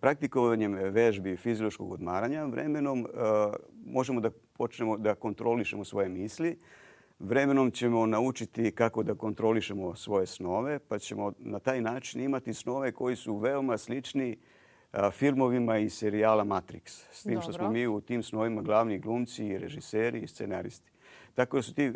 praktikovanjem 0.00 0.72
vežbi 0.74 1.36
fiziološkog 1.36 1.92
odmaranja 1.92 2.44
vremenom 2.44 3.06
e, 3.06 3.06
možemo 3.86 4.20
da 4.20 4.30
počnemo 4.52 4.96
da 4.98 5.14
kontrolišemo 5.14 5.84
svoje 5.84 6.08
misli. 6.08 6.58
Vremenom 7.18 7.70
ćemo 7.70 8.06
naučiti 8.06 8.70
kako 8.70 9.02
da 9.02 9.14
kontrolišemo 9.14 9.94
svoje 9.94 10.26
snove, 10.26 10.78
pa 10.78 10.98
ćemo 10.98 11.32
na 11.38 11.58
taj 11.58 11.80
način 11.80 12.20
imati 12.20 12.54
snove 12.54 12.92
koji 12.92 13.16
su 13.16 13.36
veoma 13.36 13.78
slični 13.78 14.36
filmovima 15.12 15.78
i 15.78 15.90
serijala 15.90 16.44
Matrix. 16.44 17.04
S 17.12 17.22
tim 17.22 17.40
što 17.40 17.52
smo 17.52 17.70
mi 17.70 17.86
u 17.86 18.00
tim 18.00 18.22
snovima 18.22 18.62
glavni 18.62 18.98
glumci 18.98 19.46
i 19.46 19.58
režiseri 19.58 20.20
i 20.20 20.26
scenaristi. 20.26 20.90
Tako 21.34 21.56
da 21.56 21.62
su 21.62 21.74
ti 21.74 21.92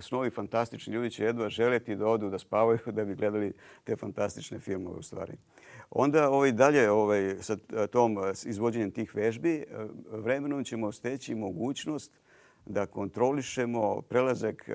snovi 0.00 0.30
fantastični. 0.30 0.94
Ljudi 0.94 1.10
će 1.10 1.24
jedva 1.24 1.48
želeti 1.48 1.96
da 1.96 2.06
odu 2.06 2.30
da 2.30 2.38
spavaju 2.38 2.78
da 2.96 3.04
bi 3.04 3.14
gledali 3.14 3.52
te 3.84 3.96
fantastične 3.96 4.58
filmove 4.58 4.98
u 4.98 5.02
stvari. 5.02 5.32
Onda 5.90 6.30
ovaj, 6.30 6.52
dalje 6.52 6.90
ovaj, 6.90 7.36
sa 7.40 7.56
tom 7.90 8.18
izvođenjem 8.44 8.90
tih 8.90 9.14
vežbi 9.14 9.64
vremenom 10.10 10.64
ćemo 10.64 10.92
steći 10.92 11.34
mogućnost 11.34 12.20
da 12.66 12.86
kontrolišemo 12.86 14.02
prelazak 14.02 14.68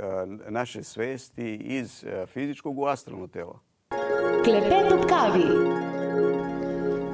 naše 0.50 0.84
svesti 0.84 1.56
iz 1.56 2.06
fizičkog 2.27 2.79
u 2.79 2.86
astralno 2.86 3.27
telo. 3.27 3.60
Klepet 4.44 4.91
ob 4.91 5.10
kavi. 5.10 5.97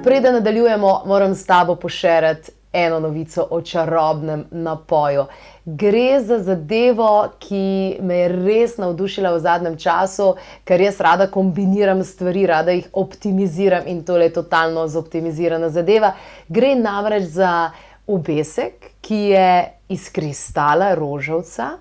Preden 0.04 0.34
nadaljujemo, 0.34 1.02
moram 1.06 1.36
s 1.36 1.46
tabo 1.46 1.76
pošerati 1.76 2.52
eno 2.74 3.00
novico 3.00 3.48
o 3.50 3.62
čarobnem 3.62 4.46
napoju. 4.52 5.26
Gre 5.66 6.20
za 6.24 6.40
zadevo, 6.44 7.30
ki 7.40 7.98
me 8.02 8.18
je 8.18 8.28
res 8.28 8.76
navdušila 8.78 9.32
v 9.32 9.40
zadnjem 9.40 9.78
času, 9.78 10.34
ker 10.68 10.82
jaz 10.82 11.00
rada 11.00 11.30
kombiniram 11.32 12.04
stvari, 12.04 12.44
rada 12.46 12.76
jih 12.76 12.90
optimiziram 12.94 13.88
in 13.88 14.04
to 14.04 14.18
je 14.18 14.34
totalno 14.34 14.88
zoptimizirana 14.88 15.70
zadeva. 15.70 16.12
Gre 16.50 16.76
namreč 16.76 17.24
za 17.40 17.72
obesek, 18.08 18.92
ki 19.02 19.24
je 19.32 19.50
iz 19.88 20.12
kristala 20.12 20.96
rožavca 21.00 21.78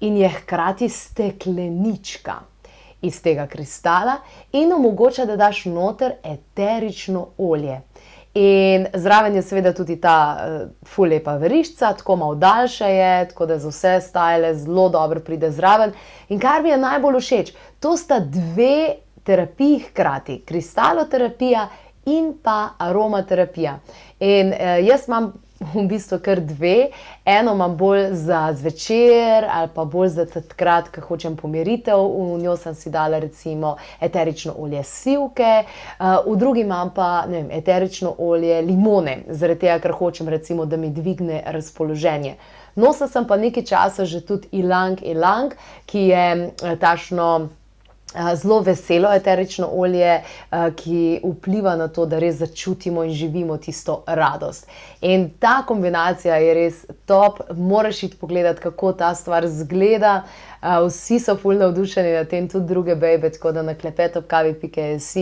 in 0.00 0.16
je 0.16 0.32
hkrati 0.40 0.88
steklenička 0.88 2.40
iz 3.02 3.22
tega 3.22 3.46
kristala 3.46 4.16
in 4.52 4.72
omogoča, 4.72 5.24
da 5.24 5.36
daš 5.36 5.64
noter 5.64 6.12
eterično 6.24 7.26
olje. 7.38 7.80
In 8.36 8.86
zraven 8.92 9.34
je 9.34 9.42
seveda 9.42 9.72
tudi 9.72 9.94
ta 10.00 10.16
uh, 10.36 10.68
ful 10.84 11.08
lepa 11.08 11.38
verišča, 11.40 11.94
tako 11.96 12.16
malo 12.16 12.34
daljša 12.34 12.86
je, 12.86 13.28
tako 13.28 13.46
da 13.46 13.58
za 13.58 13.68
vse 13.68 14.00
stajale 14.00 14.54
zelo 14.54 14.88
dobro 14.88 15.20
pride 15.20 15.50
zraven. 15.50 15.92
In 16.28 16.40
kar 16.40 16.62
mi 16.62 16.68
je 16.68 16.76
najbolj 16.76 17.20
všeč, 17.20 17.54
to 17.80 17.96
sta 17.96 18.20
dve 18.20 18.96
terapiji 19.24 19.78
hkrati, 19.88 20.42
kristaloterapija 20.44 21.68
in 22.06 22.34
pa 22.42 22.68
aromaterapija. 22.78 23.78
In 24.20 24.52
uh, 24.52 24.84
jaz 24.84 25.08
imam 25.08 25.32
v 25.60 25.86
bistvu 25.88 26.18
kar 26.24 26.40
dve. 26.40 26.90
Eno 27.24 27.54
imam 27.54 27.76
bolj 27.76 28.12
za 28.12 28.52
zvečer 28.52 29.46
ali 29.50 29.68
pa 29.74 29.84
bolj 29.84 30.08
za 30.08 30.26
takrat, 30.26 30.88
ko 30.88 31.00
hočem 31.00 31.36
pomiritev. 31.36 31.98
V 31.98 32.38
njo 32.42 32.56
sem 32.56 32.74
si 32.74 32.90
dala 32.90 33.18
recimo 33.18 33.76
eterično 34.00 34.54
olje 34.58 34.82
sivke, 34.84 35.64
v 36.26 36.36
drugi 36.36 36.60
imam 36.60 36.92
pa 36.94 37.24
vem, 37.28 37.48
eterično 37.50 38.14
olje 38.18 38.60
limone, 38.62 39.18
zaradi 39.28 39.60
tega, 39.60 39.78
ker 39.80 39.92
hočem 39.92 40.28
recimo, 40.28 40.66
da 40.66 40.76
mi 40.76 40.90
dvigne 40.90 41.42
razpoloženje. 41.46 42.36
Nosila 42.76 43.08
sem 43.08 43.24
pa 43.26 43.36
nekaj 43.36 43.64
časa 43.64 44.04
že 44.04 44.20
tudi 44.20 44.48
ilang 44.52 45.00
ilang, 45.02 45.54
ki 45.86 46.08
je 46.12 46.50
tašno 46.80 47.48
zelo 48.34 48.60
veselo 48.60 49.12
eterično 49.12 49.68
olje, 49.72 50.20
ki 50.76 51.20
vpliva 51.24 51.76
na 51.76 51.88
to, 51.88 52.06
da 52.06 52.18
res 52.18 52.36
začutimo 52.36 53.04
in 53.04 53.12
živimo 53.12 53.56
tisto 53.56 54.02
radost. 54.06 54.68
In 55.00 55.30
ta 55.38 55.62
kombinacija 55.66 56.36
je 56.36 56.54
res 56.54 56.84
top, 57.06 57.40
moraš 57.54 58.02
iti 58.02 58.16
pogledati, 58.16 58.60
kako 58.60 58.92
ta 58.92 59.14
stvar 59.14 59.46
zgleda. 59.48 60.22
Vsi 60.86 61.20
so 61.20 61.36
fulno 61.36 61.66
navdušeni 61.66 62.12
na 62.12 62.24
tem, 62.24 62.48
tudi 62.48 62.66
druge 62.66 62.94
bebe, 62.94 63.30
tako 63.30 63.52
da 63.52 63.62
na 63.62 63.74
klepetopkavi.js 63.74 65.16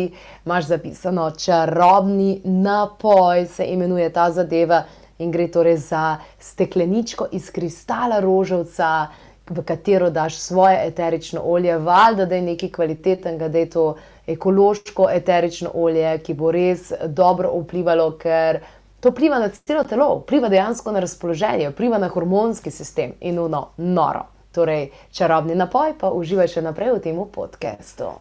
imaš 0.46 0.64
zapisano 0.64 1.30
čarobni 1.30 2.40
napoj, 2.44 3.46
se 3.46 3.64
imenuje 3.64 4.12
ta 4.12 4.30
zadeva 4.30 4.84
in 5.18 5.30
gre 5.30 5.48
torej 5.48 5.76
za 5.76 6.16
stekleničko 6.38 7.26
iz 7.32 7.50
kristala 7.50 8.20
rožavca 8.20 9.06
v 9.50 9.62
katero 9.62 10.10
daš 10.10 10.38
svoje 10.38 10.78
eterično 10.86 11.40
olje, 11.44 11.78
valjda, 11.78 12.26
da 12.26 12.34
je 12.34 12.42
nekaj 12.42 12.70
kvalitetnega, 12.70 13.48
da 13.48 13.58
je 13.58 13.70
to 13.70 13.96
ekološko 14.26 15.08
eterično 15.12 15.70
olje, 15.74 16.18
ki 16.18 16.34
bo 16.34 16.50
res 16.50 16.92
dobro 17.06 17.52
vplivalo, 17.60 18.10
ker 18.18 18.60
to 19.00 19.12
vpliva 19.12 19.38
na 19.38 19.48
celo 19.48 19.84
telo, 19.84 20.22
vpliva 20.22 20.48
dejansko 20.48 20.92
na 20.92 21.00
razpoloženje, 21.04 21.70
vpliva 21.70 21.98
na 21.98 22.08
hormonski 22.08 22.70
sistem 22.70 23.12
in 23.20 23.34
no, 23.34 23.68
noro. 23.76 24.24
Torej, 24.54 24.90
čarobni 25.12 25.54
napoj 25.54 25.96
pa 26.00 26.12
uživaj 26.14 26.48
še 26.48 26.62
naprej 26.62 26.94
v 26.94 27.02
tem 27.02 27.18
podkastu. 27.34 28.14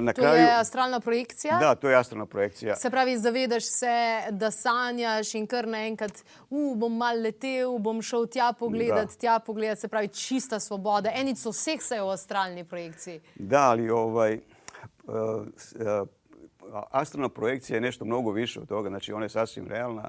Na 0.00 0.12
to 0.12 0.22
kraju... 0.22 0.42
je 0.42 0.54
astralna 0.54 1.00
projekcija. 1.00 1.58
Da, 1.58 1.74
to 1.74 1.88
je 1.88 1.96
astralna 1.96 2.26
projekcija. 2.26 2.76
Se 2.76 2.90
pravi, 2.90 3.18
zavedaš 3.18 3.64
se, 3.64 4.22
da 4.30 4.50
sanjaš 4.50 5.34
in 5.34 5.46
kar 5.46 5.68
naenkrat, 5.68 6.24
uh, 6.50 6.76
bom 6.76 6.96
mal 6.96 7.20
letel, 7.22 7.78
bom 7.78 8.02
šel 8.02 8.26
tja 8.26 8.52
pogledat, 8.58 9.08
da. 9.08 9.16
tja 9.20 9.38
pogledat. 9.38 9.78
Se 9.78 9.88
pravi, 9.88 10.08
čista 10.08 10.60
svoboda. 10.60 11.10
Enico 11.14 11.50
vseh 11.50 11.82
se 11.82 11.94
je 11.94 12.02
v 12.02 12.08
astralni 12.08 12.64
projekciji. 12.64 13.20
Da, 13.34 13.70
ali 13.70 13.90
ovaj. 13.90 14.38
Uh, 15.04 15.14
uh, 15.14 16.08
astralna 16.90 17.28
projekcija 17.28 17.76
je 17.76 17.80
nešto 17.80 18.04
mnogo 18.04 18.30
više 18.30 18.60
od 18.60 18.68
toga, 18.68 18.88
znači 18.88 19.12
ona 19.12 19.24
je 19.24 19.28
sasvim 19.28 19.66
realna. 19.68 20.08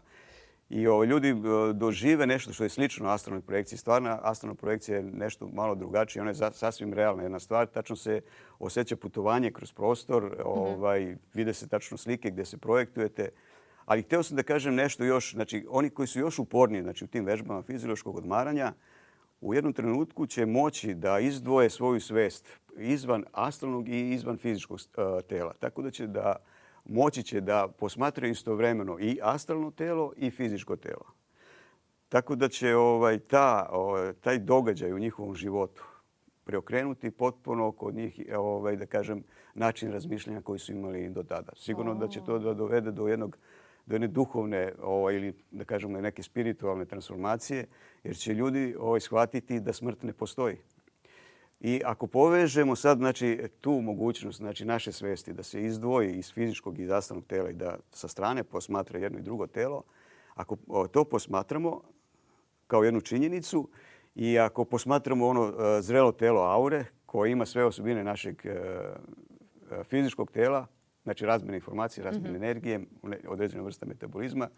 I 0.70 0.88
o, 0.88 1.04
ljudi 1.04 1.30
e, 1.30 1.34
dožive 1.74 2.28
nešto 2.28 2.54
što 2.54 2.64
je 2.64 2.70
slično 2.70 3.10
astralnoj 3.10 3.42
projekciji. 3.42 3.78
Stvarna 3.78 4.20
astralna 4.24 4.56
projekcija 4.56 4.98
je 4.98 5.04
nešto 5.04 5.48
malo 5.48 5.76
drugačije. 5.76 6.22
Ona 6.22 6.32
je 6.32 6.36
za, 6.36 6.52
sasvim 6.52 6.94
realna 6.94 7.24
jedna 7.24 7.40
stvar. 7.40 7.68
Tačno 7.68 7.96
se 7.96 8.22
osjeća 8.60 8.96
putovanje 8.96 9.52
kroz 9.52 9.74
prostor. 9.74 10.24
Mm 10.24 10.28
-hmm. 10.28 10.44
ovaj, 10.46 11.16
vide 11.34 11.54
se 11.54 11.68
tačno 11.68 11.98
slike 11.98 12.32
gdje 12.32 12.46
se 12.46 12.58
projektujete. 12.58 13.30
Ali 13.86 14.02
htio 14.02 14.24
sam 14.24 14.38
da 14.38 14.44
kažem 14.44 14.76
nešto 14.76 15.04
još. 15.04 15.34
Znači, 15.34 15.66
oni 15.70 15.90
koji 15.90 16.08
su 16.08 16.20
još 16.20 16.40
uporniji 16.40 16.82
znači, 16.82 17.04
u 17.04 17.08
tim 17.08 17.26
vežbama 17.26 17.62
fiziološkog 17.62 18.18
odmaranja, 18.18 18.74
u 19.42 19.54
jednom 19.54 19.74
trenutku 19.74 20.28
će 20.28 20.46
moći 20.46 20.94
da 20.94 21.20
izdvoje 21.20 21.70
svoju 21.70 22.02
svest 22.02 22.48
izvan 22.78 23.24
astralnog 23.32 23.90
i 23.90 24.12
izvan 24.12 24.38
fizičkog 24.38 24.80
uh, 24.80 25.28
tela. 25.28 25.54
Tako 25.60 25.82
da 25.82 25.92
će 25.92 26.08
da 26.08 26.36
moći 26.86 27.24
će 27.24 27.42
da 27.42 27.68
posmatraju 27.68 28.32
istovremeno 28.32 28.98
i 29.00 29.20
astralno 29.22 29.72
telo 29.72 30.14
i 30.18 30.32
fizičko 30.32 30.76
telo. 30.76 31.06
Tako 32.10 32.36
da 32.36 32.50
će 32.50 32.76
ovaj, 32.76 33.20
ta, 33.20 33.70
ovaj, 33.72 34.14
taj 34.14 34.40
događaj 34.40 34.94
u 34.94 35.00
njihovom 35.00 35.36
životu 35.36 35.86
preokrenuti 36.44 37.12
potpuno 37.12 37.72
kod 37.72 37.96
njih 37.96 38.22
ovaj, 38.38 38.76
da 38.76 38.86
kažem, 38.86 39.24
način 39.54 39.92
razmišljanja 39.92 40.42
koji 40.42 40.60
su 40.60 40.72
imali 40.72 41.10
do 41.10 41.24
tada. 41.24 41.52
Sigurno 41.56 41.96
da 41.96 42.08
će 42.08 42.20
to 42.26 42.40
da 42.40 42.54
dovede 42.54 42.92
do 42.92 43.08
jednog 43.08 43.38
do 43.86 43.96
jedne 43.96 44.08
duhovne 44.08 44.74
ovaj, 44.82 45.16
ili 45.16 45.34
da 45.52 45.64
kažemo 45.64 46.02
neke 46.02 46.24
spiritualne 46.24 46.86
transformacije, 46.86 47.66
jer 48.04 48.16
će 48.16 48.34
ljudi 48.34 48.76
ovaj, 48.80 49.00
shvatiti 49.00 49.60
da 49.60 49.74
smrt 49.74 50.04
ne 50.04 50.14
postoji. 50.14 50.58
I 51.66 51.82
ako 51.86 52.08
povežemo 52.08 52.76
sad 52.76 52.98
znači, 52.98 53.40
tu 53.62 53.72
mogućnost 53.72 54.38
znači, 54.38 54.66
naše 54.66 54.92
svesti 54.92 55.34
da 55.34 55.44
se 55.44 55.64
izdvoji 55.64 56.18
iz 56.18 56.34
fizičkog 56.34 56.80
i 56.80 56.86
zastavnog 56.86 57.26
tela 57.26 57.50
i 57.50 57.54
da 57.54 57.78
sa 57.92 58.08
strane 58.08 58.44
posmatra 58.44 59.00
jedno 59.00 59.20
i 59.20 59.22
drugo 59.22 59.48
telo, 59.48 59.84
ako 60.36 60.88
to 60.88 61.04
posmatramo 61.04 61.82
kao 62.68 62.84
jednu 62.84 63.02
činjenicu 63.02 63.70
i 64.16 64.40
ako 64.40 64.66
posmatramo 64.66 65.28
ono 65.28 65.48
e, 65.48 65.82
zrelo 65.82 66.12
telo 66.12 66.42
aure 66.42 66.86
koje 67.06 67.32
ima 67.32 67.46
sve 67.46 67.66
osobine 67.66 68.04
našeg 68.04 68.46
e, 68.46 68.50
e, 68.50 69.84
fizičkog 69.84 70.32
tela, 70.32 70.68
znači 71.04 71.26
razmjene 71.26 71.58
informacije, 71.58 72.04
razmjene 72.04 72.30
mm 72.30 72.34
-hmm. 72.34 72.46
energije, 72.46 72.86
određena 73.28 73.64
vrsta 73.64 73.86
metabolizma, 73.86 74.50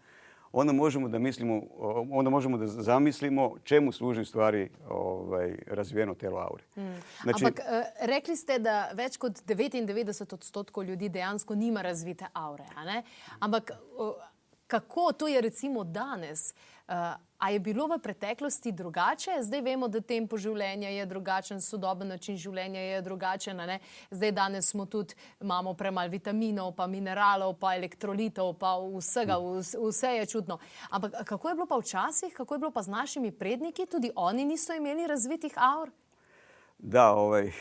onda 0.52 0.72
možemo 0.72 1.08
da 1.08 1.18
mislimo, 1.18 1.62
onda 2.10 2.30
možemo 2.30 2.58
da 2.58 2.66
zamislimo 2.66 3.54
čemu 3.64 3.92
služi 3.92 4.24
stvari 4.24 4.70
ovaj, 4.88 5.58
razvijeno 5.66 6.14
telo 6.14 6.38
aure. 6.38 6.64
Mm. 6.76 7.00
Znači, 7.22 7.44
Ampak 7.44 7.64
uh, 7.64 8.06
rekli 8.06 8.36
ste 8.36 8.58
da 8.58 8.90
več 8.94 9.16
kot 9.16 9.32
99 9.32 10.34
odstotkov 10.34 10.84
ljudi 10.84 11.08
dejansko 11.08 11.54
nima 11.54 11.82
razvite 11.82 12.26
aure. 12.32 12.64
Ampak 13.40 13.70
uh, 13.96 14.12
kako 14.68 15.12
to 15.12 15.28
je 15.28 15.40
recimo 15.40 15.84
danes. 15.84 16.54
Uh, 16.88 16.94
a 17.38 17.50
je 17.50 17.58
bilo 17.60 17.86
v 17.86 17.98
preteklosti 17.98 18.72
drugače? 18.72 19.30
Zdaj 19.42 19.60
vemo, 19.60 19.88
da 19.88 20.00
tempo 20.00 20.38
življenja 20.40 20.88
je 20.88 21.04
drugačen, 21.06 21.60
sodoben 21.60 22.08
način 22.08 22.36
življenja 22.36 22.80
je 22.80 23.02
drugačen. 23.02 23.60
Zdaj 24.10 24.32
danes 24.32 24.70
smo 24.72 24.86
tudi, 24.86 25.14
imamo 25.40 25.74
premalo 25.74 26.10
vitaminov, 26.10 26.72
pa 26.74 26.86
mineralov, 26.86 27.54
pa 27.60 27.76
elektrolitov, 27.76 28.54
pa 28.58 28.74
vsega, 28.80 29.36
vse 29.38 30.14
je 30.16 30.26
čudno. 30.26 30.58
Ampak 30.90 31.20
kako 31.24 31.48
je 31.48 31.54
bilo 31.54 31.66
pa 31.66 31.78
včasih, 31.78 32.34
kako 32.34 32.54
je 32.54 32.58
bilo 32.58 32.72
pa 32.72 32.82
z 32.82 32.90
našimi 32.90 33.32
predniki, 33.32 33.86
tudi 33.86 34.10
oni 34.16 34.44
niso 34.44 34.74
imeli 34.74 35.06
razvitih 35.06 35.54
aur? 35.56 35.92
Da, 36.78 37.12
ovaj, 37.12 37.46
e, 37.46 37.52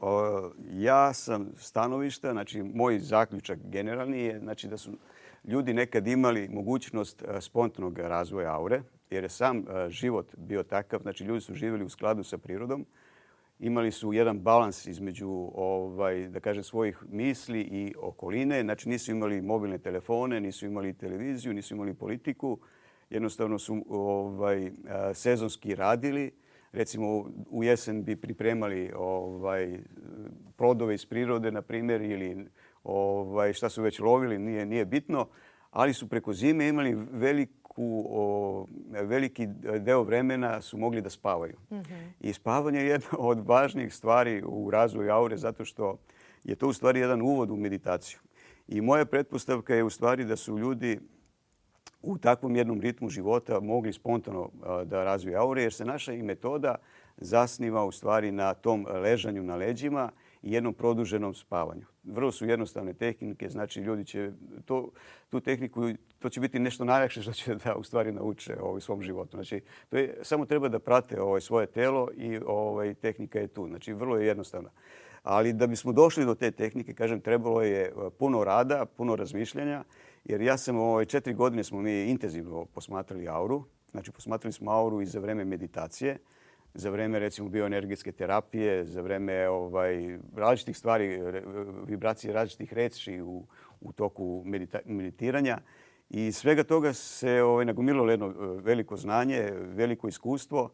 o, 0.00 0.50
ja 0.70 1.12
sam 1.14 1.52
stanovišta, 1.58 2.32
znači 2.32 2.62
moj 2.62 2.98
zaključak 2.98 3.58
generalni 3.64 4.20
je 4.20 4.38
znači, 4.38 4.68
da 4.68 4.78
su 4.78 4.92
ljudi 5.44 5.74
nekad 5.74 6.06
imali 6.06 6.48
mogućnost 6.48 7.22
e, 7.22 7.40
spontanog 7.40 7.98
razvoja 7.98 8.54
aure, 8.54 8.82
jer 9.10 9.24
je 9.24 9.28
sam 9.28 9.58
e, 9.58 9.90
život 9.90 10.34
bio 10.36 10.62
takav, 10.62 11.00
znači 11.02 11.24
ljudi 11.24 11.40
su 11.40 11.54
živjeli 11.54 11.84
u 11.84 11.88
skladu 11.88 12.24
sa 12.24 12.38
prirodom, 12.38 12.86
imali 13.58 13.90
su 13.90 14.12
jedan 14.12 14.38
balans 14.38 14.86
između 14.86 15.50
ovaj, 15.54 16.28
da 16.28 16.40
kažem, 16.40 16.62
svojih 16.62 16.98
misli 17.08 17.60
i 17.60 17.94
okoline, 17.98 18.62
znači 18.62 18.88
nisu 18.88 19.10
imali 19.10 19.42
mobilne 19.42 19.78
telefone, 19.78 20.40
nisu 20.40 20.66
imali 20.66 20.92
televiziju, 20.92 21.54
nisu 21.54 21.74
imali 21.74 21.94
politiku, 21.94 22.58
jednostavno 23.10 23.58
su 23.58 23.84
ovaj, 23.88 24.66
e, 24.66 24.72
sezonski 25.14 25.74
radili, 25.74 26.30
recimo 26.72 27.30
u 27.50 27.64
jesen 27.64 28.04
bi 28.04 28.16
pripremali 28.16 28.92
ovaj, 28.96 29.78
plodove 30.56 30.94
iz 30.94 31.06
prirode, 31.06 31.50
na 31.50 31.62
primjer, 31.62 32.02
ili 32.02 32.46
ovaj, 32.84 33.52
šta 33.52 33.68
su 33.68 33.82
već 33.82 33.98
lovili, 33.98 34.38
nije, 34.38 34.66
nije 34.66 34.84
bitno, 34.84 35.28
ali 35.70 35.94
su 35.94 36.08
preko 36.08 36.32
zime 36.32 36.68
imali 36.68 36.94
veliku, 36.94 38.04
o, 38.08 38.66
veliki 38.90 39.46
deo 39.80 40.02
vremena 40.02 40.60
su 40.60 40.78
mogli 40.78 41.00
da 41.00 41.10
spavaju. 41.10 41.56
Mm 41.70 41.76
-hmm. 41.76 42.10
I 42.20 42.32
spavanje 42.32 42.80
je 42.80 42.86
jedna 42.86 43.08
od 43.18 43.46
važnijih 43.46 43.94
stvari 43.94 44.42
u 44.46 44.70
razvoju 44.70 45.12
aure 45.12 45.36
zato 45.36 45.64
što 45.64 45.98
je 46.44 46.56
to 46.56 46.68
u 46.68 46.72
stvari 46.72 47.00
jedan 47.00 47.22
uvod 47.22 47.50
u 47.50 47.56
meditaciju. 47.56 48.18
I 48.68 48.80
moja 48.80 49.04
pretpostavka 49.04 49.74
je 49.74 49.84
u 49.84 49.90
stvari 49.90 50.24
da 50.24 50.36
su 50.36 50.58
ljudi 50.58 50.98
u 52.02 52.18
takvom 52.18 52.56
jednom 52.56 52.80
ritmu 52.80 53.08
života 53.08 53.60
mogli 53.60 53.92
spontano 53.92 54.50
da 54.84 55.04
razviju 55.04 55.38
aure, 55.38 55.62
jer 55.62 55.72
se 55.72 55.84
naša 55.84 56.12
i 56.12 56.22
metoda 56.22 56.74
zasniva 57.16 57.84
u 57.84 57.92
stvari 57.92 58.32
na 58.32 58.54
tom 58.54 58.86
ležanju 59.02 59.42
na 59.42 59.56
leđima 59.56 60.10
i 60.42 60.52
jednom 60.52 60.74
produženom 60.74 61.34
spavanju. 61.34 61.86
Vrlo 62.04 62.32
su 62.32 62.46
jednostavne 62.46 62.94
tehnike, 62.94 63.48
znači 63.48 63.80
ljudi 63.80 64.04
će 64.04 64.32
to, 64.64 64.90
tu 65.30 65.40
tehniku, 65.40 65.82
to 66.18 66.28
će 66.28 66.40
biti 66.40 66.58
nešto 66.58 66.84
najlakše 66.84 67.22
što 67.22 67.32
će 67.32 67.54
da 67.64 67.76
u 67.76 67.82
stvari 67.82 68.12
nauče 68.12 68.56
ovaj, 68.60 68.76
u 68.76 68.80
svom 68.80 69.02
životu. 69.02 69.36
Znači, 69.36 69.60
to 69.88 69.96
je, 69.96 70.18
samo 70.22 70.46
treba 70.46 70.68
da 70.68 70.78
prate 70.78 71.20
ovaj, 71.20 71.40
svoje 71.40 71.66
telo 71.66 72.08
i 72.16 72.38
ovaj, 72.46 72.94
tehnika 72.94 73.38
je 73.38 73.48
tu. 73.48 73.66
Znači, 73.66 73.92
vrlo 73.92 74.16
je 74.16 74.26
jednostavna. 74.26 74.70
Ali 75.22 75.52
da 75.52 75.66
bismo 75.66 75.92
došli 75.92 76.24
do 76.24 76.34
te 76.34 76.50
tehnike, 76.50 76.94
kažem, 76.94 77.20
trebalo 77.20 77.62
je 77.62 77.92
puno 78.18 78.44
rada, 78.44 78.86
puno 78.86 79.16
razmišljanja, 79.16 79.84
jer 80.24 80.40
ja 80.40 80.56
sam 80.56 80.76
ovaj, 80.76 81.04
četiri 81.04 81.34
godine 81.34 81.64
smo 81.64 81.80
mi 81.80 82.04
intenzivno 82.04 82.64
posmatrali 82.64 83.28
auru. 83.28 83.64
Znači, 83.90 84.12
posmatrali 84.12 84.52
smo 84.52 84.70
auru 84.70 85.00
i 85.00 85.06
za 85.06 85.20
vreme 85.20 85.44
meditacije 85.44 86.18
za 86.74 86.90
vreme 86.90 87.18
recimo 87.18 87.48
bioenergetske 87.48 88.12
terapije, 88.12 88.84
za 88.84 89.00
vreme 89.00 89.48
ovaj, 89.48 90.18
različitih 90.36 90.76
stvari, 90.76 91.20
vibracije 91.86 92.32
različitih 92.32 92.72
reči 92.72 93.20
u, 93.20 93.46
u 93.80 93.92
toku 93.92 94.42
medita, 94.46 94.78
meditiranja. 94.84 95.58
I 96.10 96.32
svega 96.32 96.64
toga 96.64 96.92
se 96.92 97.42
ovaj, 97.42 97.64
nagomilo 97.64 98.10
jedno 98.10 98.26
e, 98.26 98.32
veliko 98.62 98.96
znanje, 98.96 99.50
veliko 99.54 100.08
iskustvo 100.08 100.70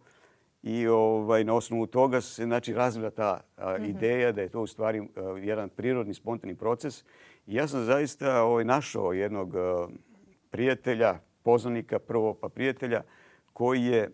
i 0.62 0.86
ovaj, 0.86 1.44
na 1.44 1.54
osnovu 1.54 1.86
toga 1.86 2.20
se 2.20 2.44
znači, 2.44 2.74
razvila 2.74 3.10
ta 3.10 3.40
a, 3.56 3.76
-hmm. 3.78 3.90
ideja 3.90 4.32
da 4.32 4.42
je 4.42 4.48
to 4.48 4.60
u 4.60 4.66
stvari 4.66 5.00
a, 5.16 5.20
jedan 5.42 5.68
prirodni, 5.68 6.14
spontani 6.14 6.54
proces. 6.54 7.04
I 7.46 7.54
ja 7.54 7.68
sam 7.68 7.84
zaista 7.84 8.42
ovaj, 8.42 8.64
našao 8.64 9.12
jednog 9.12 9.56
a, 9.56 9.88
prijatelja, 10.50 11.18
poznanika, 11.42 11.98
prvo 11.98 12.34
pa 12.34 12.48
prijatelja, 12.48 13.02
koji 13.52 13.84
je 13.84 14.10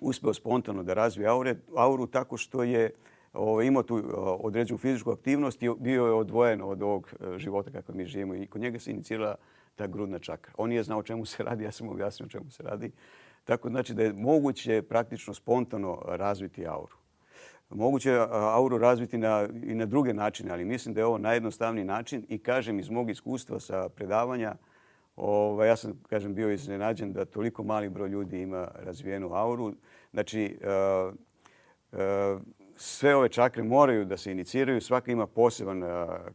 uspeo 0.00 0.34
spontano 0.34 0.82
da 0.82 0.94
razvije 0.94 1.28
auru 1.76 2.06
tako 2.06 2.36
što 2.36 2.62
je 2.62 2.90
ovaj, 3.32 3.66
imao 3.66 3.82
tu 3.82 4.02
određenu 4.40 4.78
fizičku 4.78 5.10
aktivnost 5.10 5.62
i 5.62 5.70
bio 5.78 6.06
je 6.06 6.12
odvojen 6.12 6.62
od 6.62 6.82
ovog 6.82 7.14
e, 7.20 7.38
života 7.38 7.70
kako 7.70 7.92
mi 7.92 8.04
živimo. 8.04 8.34
I 8.34 8.46
kod 8.46 8.60
njega 8.60 8.78
se 8.78 8.90
inicirala 8.90 9.34
ta 9.76 9.86
grudna 9.86 10.18
čakra. 10.18 10.52
On 10.56 10.68
nije 10.68 10.82
znao 10.82 10.98
o 10.98 11.02
čemu 11.02 11.24
se 11.24 11.42
radi, 11.42 11.64
ja 11.64 11.72
sam 11.72 11.88
objasnio 11.88 12.26
o 12.26 12.30
čemu 12.30 12.50
se 12.50 12.62
radi. 12.62 12.90
Tako 13.44 13.68
znači 13.68 13.94
da 13.94 14.02
je 14.02 14.12
moguće 14.12 14.82
praktično 14.82 15.34
spontano 15.34 16.02
razviti 16.06 16.66
auru. 16.66 16.96
Moguće 17.70 18.10
je 18.10 18.26
auru 18.30 18.78
razviti 18.78 19.18
na, 19.18 19.48
i 19.62 19.74
na 19.74 19.86
druge 19.86 20.14
načine, 20.14 20.52
ali 20.52 20.64
mislim 20.64 20.94
da 20.94 21.00
je 21.00 21.06
ovo 21.06 21.18
najjednostavniji 21.18 21.84
način 21.84 22.26
i 22.28 22.38
kažem 22.38 22.78
iz 22.78 22.90
mog 22.90 23.10
iskustva 23.10 23.60
sa 23.60 23.88
predavanja, 23.88 24.54
Ovaj, 25.20 25.68
ja 25.68 25.76
sam, 25.76 26.00
kažem, 26.08 26.34
bio 26.34 26.50
iznenađen 26.50 27.12
da 27.12 27.24
toliko 27.24 27.62
mali 27.62 27.88
broj 27.88 28.08
ljudi 28.08 28.42
ima 28.42 28.68
razvijenu 28.74 29.34
auru. 29.34 29.72
Znači, 30.12 30.58
uh, 30.62 31.14
uh, 31.92 32.40
sve 32.76 33.16
ove 33.16 33.28
čakre 33.28 33.62
moraju 33.62 34.04
da 34.04 34.16
se 34.16 34.32
iniciraju. 34.32 34.80
Svaka 34.80 35.12
ima 35.12 35.26
poseban, 35.26 35.82
uh, 35.82 35.88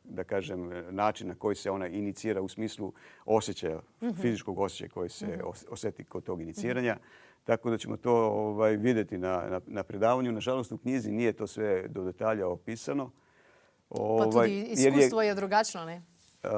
da 0.04 0.24
kažem, 0.24 0.69
način 0.89 1.28
na 1.28 1.36
koji 1.36 1.56
se 1.56 1.72
ona 1.72 1.88
inicira 1.88 2.41
u 2.41 2.48
smislu 2.48 2.93
osjećaja, 3.26 3.78
mm 3.78 4.06
-hmm. 4.08 4.22
fizičkog 4.22 4.60
osjećaja 4.60 4.89
koji 4.89 5.10
se 5.10 5.28
mm 5.28 5.30
-hmm. 5.30 5.65
osjeti 5.69 6.04
kod 6.04 6.24
tog 6.24 6.41
iniciranja. 6.41 6.93
Mm 6.93 6.98
-hmm. 6.98 7.43
Tako 7.43 7.69
da 7.69 7.78
ćemo 7.78 7.98
to 7.98 8.13
ovaj, 8.15 8.76
videti 8.76 9.17
na, 9.17 9.43
na, 9.50 9.62
na 9.67 9.84
predavanju. 9.84 10.32
Nažalost, 10.32 10.72
u 10.72 10.78
knjizi 10.78 11.12
nije 11.12 11.34
to 11.34 11.48
sve 11.48 11.88
do 11.88 12.04
detalja 12.04 12.48
opisano. 12.48 13.12
Ovaj, 13.89 14.26
pa 14.26 14.32
tudi 14.32 14.38
ovaj, 14.38 14.65
iskustvo 14.69 15.22
je, 15.22 15.28
je 15.28 15.36
drugačno, 15.36 15.86
ne? 15.86 16.02
Uh, 16.43 16.50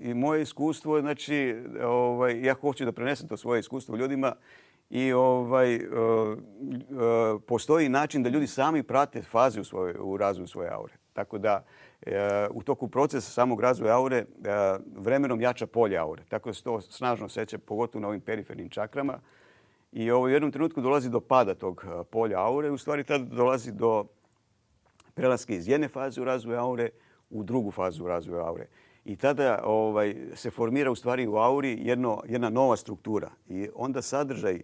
i 0.00 0.14
moje 0.14 0.42
iskustvo, 0.42 1.00
znači, 1.00 1.56
ovaj, 1.84 2.40
ja 2.44 2.54
hoću 2.54 2.84
da 2.84 2.92
prenesem 2.92 3.28
to 3.28 3.36
svoje 3.36 3.60
iskustvo 3.60 3.96
ljudima 3.96 4.32
i 4.90 5.12
ovaj, 5.12 5.76
uh, 5.76 5.82
uh, 5.82 7.42
postoji 7.46 7.88
način 7.88 8.22
da 8.22 8.28
ljudi 8.28 8.46
sami 8.46 8.82
prate 8.82 9.22
faze 9.22 9.60
u, 9.60 9.64
svoj, 9.64 9.94
u 10.00 10.16
razvoju 10.16 10.46
svoje 10.46 10.70
aure. 10.70 10.94
Tako 11.12 11.38
da 11.38 11.64
uh, 12.06 12.12
u 12.50 12.62
toku 12.62 12.88
procesa 12.88 13.30
samog 13.30 13.60
razvoja 13.60 13.96
aure 13.96 14.24
vremenom 14.96 15.40
jača 15.40 15.66
polje 15.66 15.98
aure. 15.98 16.22
Tako 16.28 16.48
da 16.48 16.54
se 16.54 16.62
to 16.62 16.80
snažno 16.80 17.28
seća, 17.28 17.58
pogotovo 17.58 18.02
na 18.02 18.08
ovim 18.08 18.20
perifernim 18.20 18.68
čakrama. 18.68 19.18
I 19.92 20.10
ovo, 20.10 20.24
u 20.24 20.28
jednom 20.28 20.52
trenutku 20.52 20.80
dolazi 20.80 21.10
do 21.10 21.20
pada 21.20 21.54
tog 21.54 21.84
polja 22.10 22.40
aure. 22.40 22.70
U 22.70 22.78
stvari 22.78 23.04
tada 23.04 23.24
dolazi 23.24 23.72
do 23.72 24.04
prelaske 25.14 25.56
iz 25.56 25.68
jedne 25.68 25.88
faze 25.88 26.20
u 26.20 26.24
razvoju 26.24 26.58
aure 26.58 26.88
u 27.30 27.42
drugu 27.42 27.70
fazu 27.70 28.04
u 28.04 28.08
razvoju 28.08 28.40
aure. 28.40 28.66
I 29.04 29.16
tada 29.16 29.62
ovaj, 29.64 30.16
se 30.34 30.50
formira 30.50 30.90
u 30.90 30.94
stvari 30.94 31.26
u 31.26 31.36
auri 31.36 31.78
jedno, 31.80 32.22
jedna 32.28 32.50
nova 32.50 32.76
struktura. 32.76 33.30
I 33.48 33.68
onda 33.74 34.02
sadržaj 34.02 34.60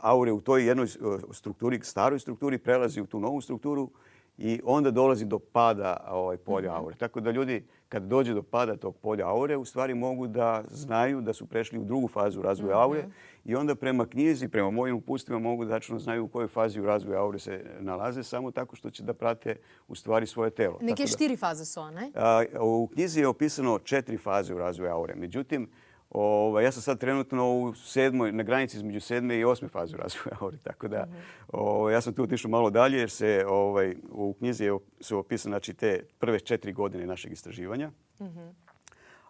aure 0.00 0.32
u 0.32 0.40
toj 0.40 0.66
jednoj 0.66 0.86
strukturi, 1.32 1.80
staroj 1.82 2.18
strukturi, 2.18 2.58
prelazi 2.58 3.00
u 3.00 3.06
tu 3.06 3.20
novu 3.20 3.40
strukturu 3.40 3.90
i 4.38 4.60
onda 4.64 4.90
dolazi 4.90 5.24
do 5.24 5.38
pada 5.38 6.06
ovaj, 6.10 6.36
polja 6.36 6.70
-hmm. 6.70 6.76
aure. 6.76 6.96
Tako 6.96 7.20
da 7.20 7.30
ljudi 7.30 7.64
kad 7.88 8.02
dođe 8.02 8.34
do 8.34 8.42
pada 8.42 8.76
tog 8.76 8.96
polja 8.96 9.28
aure, 9.28 9.56
u 9.56 9.64
stvari 9.64 9.94
mogu 9.94 10.26
da 10.26 10.64
znaju 10.70 11.20
da 11.20 11.32
su 11.32 11.46
prešli 11.46 11.78
u 11.78 11.84
drugu 11.84 12.08
fazu 12.08 12.42
razvoja 12.42 12.78
aure 12.78 13.04
i 13.44 13.54
onda 13.54 13.74
prema 13.74 14.06
knjizi, 14.06 14.48
prema 14.48 14.70
mojim 14.70 14.96
upustima 14.96 15.38
mogu 15.38 15.64
da 15.64 15.70
tačno 15.70 15.98
znaju 15.98 16.24
u 16.24 16.28
kojoj 16.28 16.48
fazi 16.48 16.80
u 16.80 16.86
razvoju 16.86 17.18
aure 17.18 17.38
se 17.38 17.64
nalaze, 17.80 18.22
samo 18.22 18.50
tako 18.50 18.76
što 18.76 18.90
će 18.90 19.02
da 19.02 19.14
prate 19.14 19.56
u 19.88 19.94
stvari 19.94 20.26
svoje 20.26 20.50
telo. 20.50 20.78
Neke 20.80 21.02
tako 21.02 21.16
štiri 21.16 21.36
faze 21.36 21.64
su 21.64 21.80
one? 21.80 22.10
A, 22.14 22.44
u 22.60 22.88
knjizi 22.92 23.20
je 23.20 23.28
opisano 23.28 23.78
četiri 23.78 24.18
faze 24.18 24.54
u 24.54 24.58
razvoju 24.58 24.90
aure. 24.90 25.14
Međutim, 25.14 25.68
Ovaj, 26.14 26.64
ja 26.64 26.72
sam 26.72 26.82
sad 26.82 26.98
trenutno 26.98 27.54
u 27.54 27.74
sedmoj, 27.74 28.32
na 28.32 28.42
granici 28.42 28.76
između 28.76 29.00
sedme 29.00 29.38
i 29.38 29.44
osme 29.44 29.68
faze 29.68 29.96
razvoja 29.96 30.36
aure. 30.40 30.56
Tako 30.62 30.88
da, 30.88 31.06
mm 31.06 31.12
-hmm. 31.12 31.48
ovaj, 31.48 31.94
ja 31.94 32.00
sam 32.00 32.14
tu 32.14 32.22
otišao 32.22 32.50
malo 32.50 32.70
dalje 32.70 32.98
jer 32.98 33.10
se 33.10 33.44
ovaj, 33.48 33.96
u 34.10 34.34
knjizi 34.38 34.70
su 35.00 35.18
opisane 35.18 35.52
znači, 35.52 35.74
te 35.74 36.04
prve 36.18 36.40
četiri 36.40 36.72
godine 36.72 37.06
našeg 37.06 37.32
istraživanja. 37.32 37.90
-hmm. 38.20 38.52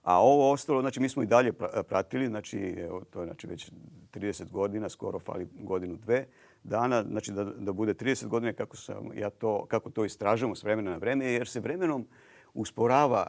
A 0.02 0.20
ovo 0.22 0.52
ostalo, 0.52 0.80
znači 0.80 1.00
mi 1.00 1.08
smo 1.08 1.22
i 1.22 1.26
dalje 1.26 1.52
pratili, 1.88 2.28
znači 2.28 2.58
evo, 2.58 3.04
to 3.10 3.20
je 3.20 3.26
znači, 3.26 3.46
već 3.46 3.70
30 4.14 4.50
godina, 4.50 4.88
skoro 4.88 5.18
fali 5.18 5.48
godinu, 5.60 5.96
dve 5.96 6.26
dana, 6.62 7.02
znači 7.02 7.32
da, 7.32 7.44
da 7.44 7.72
bude 7.72 7.94
30 7.94 8.26
godina 8.26 8.52
kako, 8.52 8.76
sam, 8.76 9.10
ja 9.14 9.30
to, 9.30 9.66
kako 9.66 9.90
to 9.90 10.04
istražujemo 10.04 10.54
s 10.54 10.62
vremena 10.62 10.90
na 10.90 10.96
vreme, 10.96 11.24
jer 11.24 11.48
se 11.48 11.60
vremenom 11.60 12.06
usporava 12.54 13.24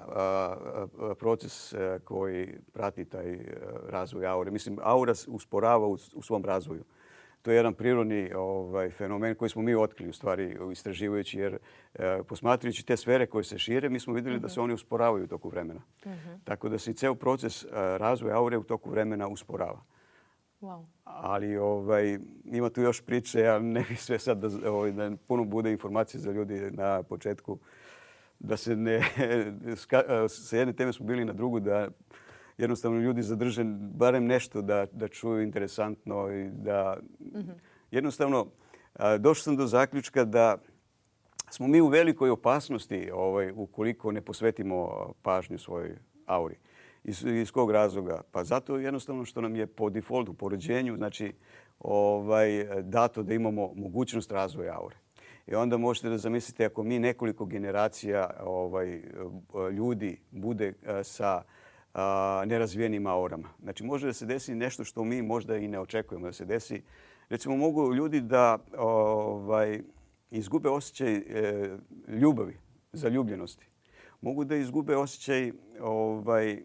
proces 1.19 1.73
e, 1.73 1.99
koji 2.03 2.57
prati 2.73 3.05
taj 3.05 3.33
e, 3.33 3.39
razvoj 3.89 4.27
aure. 4.27 4.51
Mislim, 4.51 4.79
aura 4.83 5.13
usporava 5.27 5.87
u 5.87 6.21
svom 6.21 6.45
razvoju. 6.45 6.83
to 7.41 7.51
je 7.51 7.57
jedan 7.57 7.73
prirodni 7.73 8.33
ovaj, 8.33 8.89
fenomen 8.89 9.35
koji 9.35 9.49
smo 9.49 9.61
mi 9.61 9.75
otkrili 9.75 10.09
u 10.09 10.13
stvari 10.13 10.57
istraživajući 10.71 11.39
jer 11.39 11.57
e, 11.93 12.23
posmatrajući 12.23 12.85
te 12.85 12.97
sfere 12.97 13.25
koje 13.25 13.43
se 13.43 13.57
šire 13.57 13.89
mi 13.89 13.99
smo 13.99 14.13
vidjeli 14.13 14.39
da 14.39 14.49
se 14.49 14.61
oni 14.61 14.73
usporavaju 14.73 15.23
u 15.23 15.27
toku 15.27 15.49
vremena. 15.49 15.81
Tako 16.43 16.69
da 16.69 16.77
se 16.77 16.91
i 16.91 16.93
ceo 16.93 17.15
proces 17.15 17.63
e, 17.63 17.67
razvoja 17.97 18.37
aure 18.37 18.57
u 18.57 18.63
toku 18.63 18.89
vremena 18.89 19.27
usporava. 19.27 19.81
Wow. 20.61 20.85
Ali 21.03 21.57
ovaj, 21.57 22.19
ima 22.45 22.69
tu 22.69 22.81
još 22.81 23.01
priče, 23.01 23.39
ja 23.39 23.59
ne 23.59 23.85
bih 23.89 24.01
sve 24.01 24.19
sad 24.19 24.37
da, 24.37 24.71
ovaj, 24.71 24.91
da 24.91 25.11
puno 25.27 25.43
bude 25.43 25.71
informacije 25.71 26.21
za 26.21 26.31
ljudi 26.31 26.71
na 26.71 27.03
početku. 27.03 27.59
Da 28.39 28.57
se 28.57 28.75
ne, 28.75 29.01
sa 30.27 30.57
jedne 30.57 30.73
teme 30.73 30.93
smo 30.93 31.05
bili 31.05 31.25
na 31.25 31.33
drugu, 31.33 31.59
da 31.59 31.87
jednostavno 32.57 32.99
ljudi 32.99 33.21
zadrže 33.21 33.63
barem 33.77 34.25
nešto 34.25 34.61
da, 34.61 34.85
da 34.91 35.07
čuju 35.07 35.43
interesantno 35.43 36.31
i 36.31 36.49
da 36.49 36.97
jednostavno 37.91 38.47
došao 39.19 39.43
sam 39.43 39.55
do 39.55 39.67
zaključka 39.67 40.25
da 40.25 40.57
smo 41.49 41.67
mi 41.67 41.81
u 41.81 41.87
velikoj 41.87 42.29
opasnosti 42.29 43.11
ovaj, 43.13 43.51
ukoliko 43.55 44.11
ne 44.11 44.21
posvetimo 44.21 45.11
pažnju 45.21 45.57
svojoj 45.57 45.97
auri. 46.25 46.55
Iz, 47.03 47.25
iz 47.25 47.51
kog 47.51 47.71
razloga? 47.71 48.21
Pa 48.31 48.43
zato 48.43 48.77
jednostavno 48.77 49.25
što 49.25 49.41
nam 49.41 49.55
je 49.55 49.67
po 49.67 49.89
defaultu, 49.89 50.33
po 50.33 50.49
rođenju, 50.49 50.95
znači 50.97 51.33
ovaj, 51.79 52.67
dato 52.81 53.23
da 53.23 53.33
imamo 53.33 53.73
mogućnost 53.75 54.31
razvoja 54.31 54.77
aure. 54.77 54.95
I 55.47 55.55
onda 55.55 55.77
možete 55.77 56.09
da 56.09 56.17
zamislite 56.17 56.65
ako 56.65 56.83
mi 56.83 56.99
nekoliko 56.99 57.45
generacija 57.45 58.29
ovaj, 58.43 59.01
ljudi 59.71 60.17
bude 60.31 60.73
sa 61.03 61.41
nerazvijenim 62.45 63.07
aurama. 63.07 63.49
Znači 63.63 63.83
može 63.83 64.07
da 64.07 64.13
se 64.13 64.25
desi 64.25 64.55
nešto 64.55 64.83
što 64.83 65.03
mi 65.03 65.21
možda 65.21 65.57
i 65.57 65.67
ne 65.67 65.79
očekujemo 65.79 66.25
da 66.25 66.33
se 66.33 66.45
desi. 66.45 66.81
Recimo 67.29 67.57
mogu 67.57 67.93
ljudi 67.93 68.21
da 68.21 68.57
ovaj, 68.77 69.81
izgube 70.31 70.69
osjećaj 70.69 71.15
e, 71.15 71.23
ljubavi, 72.07 72.57
zaljubljenosti. 72.93 73.67
Mogu 74.21 74.43
da 74.43 74.55
izgube 74.55 74.95
osjećaj 74.95 75.51
ovaj, 75.81 76.63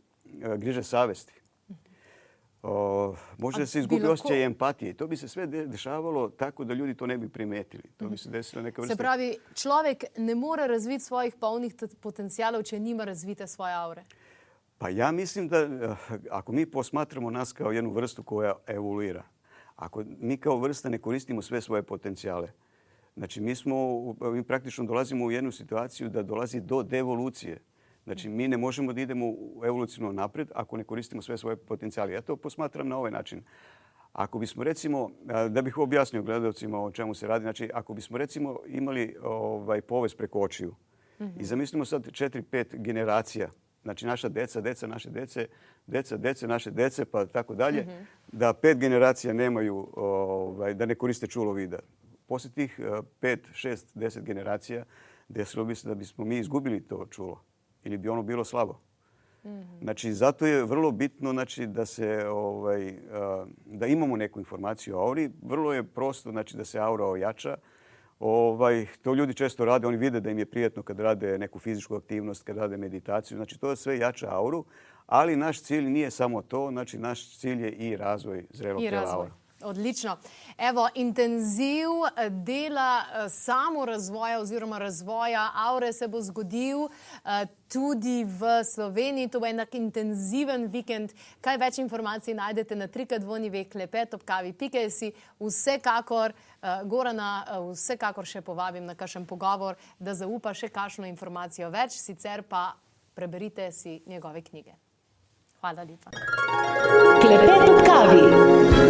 griže 0.57 0.83
savesti. 0.83 1.40
O, 2.63 3.15
može 3.39 3.59
da 3.59 3.67
se 3.67 3.79
izgubi 3.79 4.07
osjećaj 4.07 4.45
empatije. 4.45 4.95
To 4.95 5.07
bi 5.07 5.17
se 5.17 5.29
sve 5.29 5.47
dešavalo 5.47 6.29
tako 6.29 6.65
da 6.65 6.75
ljudi 6.75 6.95
to 6.95 7.07
ne 7.07 7.19
bi 7.19 7.29
primetili. 7.29 7.83
To 7.97 8.09
bi 8.09 8.17
se 8.17 8.31
desilo 8.31 8.63
neka 8.63 8.83
vrsta... 8.83 8.95
Se 8.95 8.99
pravi, 8.99 9.39
človek 9.55 10.05
ne 10.17 10.35
more 10.35 10.67
razviti 10.67 11.05
svojih 11.05 11.35
polnih 11.41 11.75
potencijalov, 12.01 12.63
če 12.63 12.81
nima 12.81 13.05
razvite 13.05 13.47
svoje 13.47 13.75
aure. 13.75 14.05
Pa 14.79 14.89
ja 14.89 15.13
mislim 15.13 15.49
da 15.49 15.59
eh, 15.59 15.97
ako 16.31 16.53
mi 16.53 16.67
posmatramo 16.67 17.31
nas 17.31 17.53
kao 17.53 17.73
jednu 17.73 17.91
vrstu 17.91 18.23
koja 18.23 18.55
evoluira, 18.67 19.23
ako 19.77 20.05
mi 20.19 20.37
kao 20.37 20.59
vrsta 20.59 20.89
ne 20.89 20.99
koristimo 20.99 21.43
sve 21.43 21.61
svoje 21.61 21.83
potencijale, 21.83 22.53
znači 23.17 23.41
mi, 23.41 23.55
smo, 23.55 23.77
mi 24.21 24.43
praktično 24.43 24.85
dolazimo 24.85 25.25
u 25.25 25.31
jednu 25.31 25.53
situaciju 25.53 26.09
da 26.09 26.23
dolazi 26.23 26.61
do 26.61 26.83
devolucije. 26.83 27.59
Znači 28.11 28.29
mi 28.29 28.49
ne 28.49 28.57
možemo 28.57 28.93
da 28.93 29.01
idemo 29.01 29.35
evolucijno 29.65 30.13
napred 30.13 30.51
ako 30.55 30.77
ne 30.77 30.85
koristimo 30.85 31.23
sve 31.23 31.39
svoje 31.39 31.57
potencijale. 31.57 32.13
Ja 32.13 32.21
to 32.21 32.37
posmatram 32.37 32.89
na 32.89 32.97
ovaj 32.99 33.11
način. 33.11 33.43
Ako 34.13 34.39
bismo 34.39 34.65
recimo, 34.65 35.11
da 35.49 35.63
bih 35.63 35.79
objasnio 35.79 36.23
gledalcima 36.23 36.85
o 36.85 36.91
čemu 36.91 37.15
se 37.15 37.27
radi, 37.27 37.43
znači 37.43 37.71
ako 37.75 37.95
bismo 37.95 38.19
recimo 38.19 38.59
imali 38.67 39.17
ovaj 39.23 39.81
povez 39.81 40.15
preko 40.15 40.41
očiju 40.41 40.75
mm 41.19 41.25
-hmm. 41.25 41.41
i 41.41 41.45
zamislimo 41.45 41.85
sad 41.85 42.13
četiri, 42.13 42.43
pet 42.43 42.75
generacija 42.75 43.51
znači 43.83 44.07
naša 44.07 44.29
deca, 44.29 44.61
deca 44.61 44.87
naše 44.87 45.11
dece, 45.11 45.47
deca, 45.87 46.17
dece 46.17 46.47
naše 46.47 46.71
dece, 46.71 47.05
pa 47.05 47.27
tako 47.27 47.55
dalje, 47.55 47.81
mhm. 47.81 48.03
da 48.33 48.53
pet 48.53 48.79
generacija 48.79 49.33
nemaju, 49.33 49.89
ovaj, 49.97 50.75
da 50.75 50.87
ne 50.87 50.95
koriste 50.95 51.27
čulo 51.27 51.53
vida. 51.53 51.79
Poslije 52.27 52.53
tih 52.53 52.81
pet, 53.21 53.49
šest, 53.53 53.91
deset 53.95 54.25
generacija 54.25 54.85
desilo 55.29 55.65
bi 55.65 55.75
se 55.75 55.89
da 55.89 55.95
bismo 55.95 56.25
mi 56.25 56.39
izgubili 56.39 56.81
to 56.89 57.07
čulo 57.11 57.50
ili 57.85 57.97
bi 57.97 58.09
ono 58.09 58.23
bilo 58.23 58.45
slabo. 58.45 58.81
Mhm. 59.45 59.83
Znači, 59.83 60.13
zato 60.13 60.47
je 60.47 60.65
vrlo 60.65 60.91
bitno 60.91 61.33
znači, 61.33 61.67
da, 61.67 61.87
se, 61.87 62.29
ovaj, 62.29 62.95
da 63.65 63.87
imamo 63.87 64.17
neku 64.17 64.39
informaciju 64.39 64.97
o 64.97 65.01
auri. 65.01 65.31
Vrlo 65.43 65.73
je 65.73 65.83
prosto 65.83 66.31
znači, 66.31 66.57
da 66.57 66.65
se 66.65 66.79
aura 66.79 67.05
ojača. 67.05 67.57
Ovaj, 68.21 68.87
to 69.03 69.15
ljudi 69.15 69.35
često 69.35 69.65
rade, 69.65 69.87
oni 69.87 69.97
vide 69.97 70.21
da 70.21 70.31
im 70.31 70.39
je 70.39 70.47
prijetno 70.47 70.83
kad 70.83 71.01
rade 71.01 71.39
neku 71.39 71.59
fizičku 71.59 71.95
aktivnost, 71.95 72.43
kad 72.43 72.57
rade 72.57 72.77
meditaciju. 72.77 73.37
Znači 73.37 73.59
to 73.59 73.77
sve 73.77 73.99
jača 73.99 74.29
auru, 74.31 74.65
ali 75.07 75.37
naš 75.37 75.63
cilj 75.63 75.85
nije 75.85 76.11
samo 76.11 76.43
to, 76.43 76.69
znači 76.71 76.99
naš 76.99 77.39
cilj 77.39 77.65
je 77.65 77.73
i 77.73 77.97
razvoj 77.97 78.47
zrelog 78.51 78.81
tijela 78.81 79.17
aura. 79.17 79.31
Odlično. 79.63 80.17
Evo, 80.59 80.89
intenziv 80.95 81.89
eh, 82.17 82.31
dela 82.31 83.03
eh, 83.03 83.29
samo 83.29 83.85
razvoja 83.85 84.41
oziroma 84.41 84.79
razvoja 84.79 85.51
aure 85.55 85.93
se 85.93 86.09
bo 86.09 86.23
zgodil 86.23 86.79
eh, 86.85 87.47
tudi 87.69 88.25
v 88.25 88.65
Sloveniji. 88.65 89.29
To 89.29 89.41
bo 89.41 89.47
enak 89.47 89.75
intenziven 89.75 90.67
vikend. 90.67 91.13
Kaj 91.41 91.59
več 91.61 91.79
informacij 91.79 92.35
najdete 92.35 92.77
na 92.77 92.87
trikadvoni 92.87 93.51
ve 93.51 93.65
klepet 93.65 94.15
ob 94.15 94.25
kavi 94.25 94.53
pikesi. 94.53 95.13
Vsekakor, 95.41 96.33
Gorana, 96.85 97.45
vsekakor 97.73 98.27
še 98.27 98.43
povabim 98.45 98.85
na 98.85 98.95
kakšen 98.95 99.25
pogovor, 99.27 99.79
da 99.99 100.15
zaupa 100.15 100.53
še 100.55 100.69
kakšno 100.69 101.09
informacijo 101.09 101.71
več, 101.71 101.97
sicer 101.97 102.43
pa 102.43 102.75
preberite 103.15 103.73
si 103.73 104.01
njegove 104.07 104.43
knjige. 104.43 104.77
Hvala 105.61 105.85
lepa. 105.85 106.11
Klepet 107.21 107.69
ob 107.69 107.85
kavi. 107.87 108.90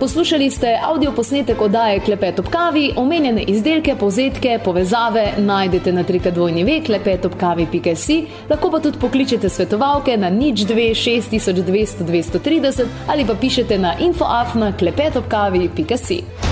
Poslušali 0.00 0.50
ste 0.50 0.78
avdio 0.82 1.12
posnetek 1.12 1.60
oddaje 1.60 2.00
Klepet 2.00 2.38
ob 2.38 2.48
kavi, 2.48 2.92
omenjene 2.96 3.42
izdelke, 3.42 3.96
povzetke, 4.00 4.58
povezave 4.64 5.26
najdete 5.38 5.92
na 5.92 6.02
trikadvojni 6.02 6.64
ve 6.64 6.80
klepetobkavi.si, 6.86 8.24
lahko 8.50 8.70
pa 8.70 8.80
tudi 8.80 8.98
pokličete 8.98 9.48
svetovalke 9.48 10.16
na 10.16 10.30
nič 10.30 10.66
2 10.66 10.90
6200 10.94 12.04
230 12.04 12.86
ali 13.08 13.26
pa 13.26 13.34
pišete 13.34 13.78
na 13.78 13.94
infoafna 14.00 14.72
klepetobkavi.si. 14.72 16.43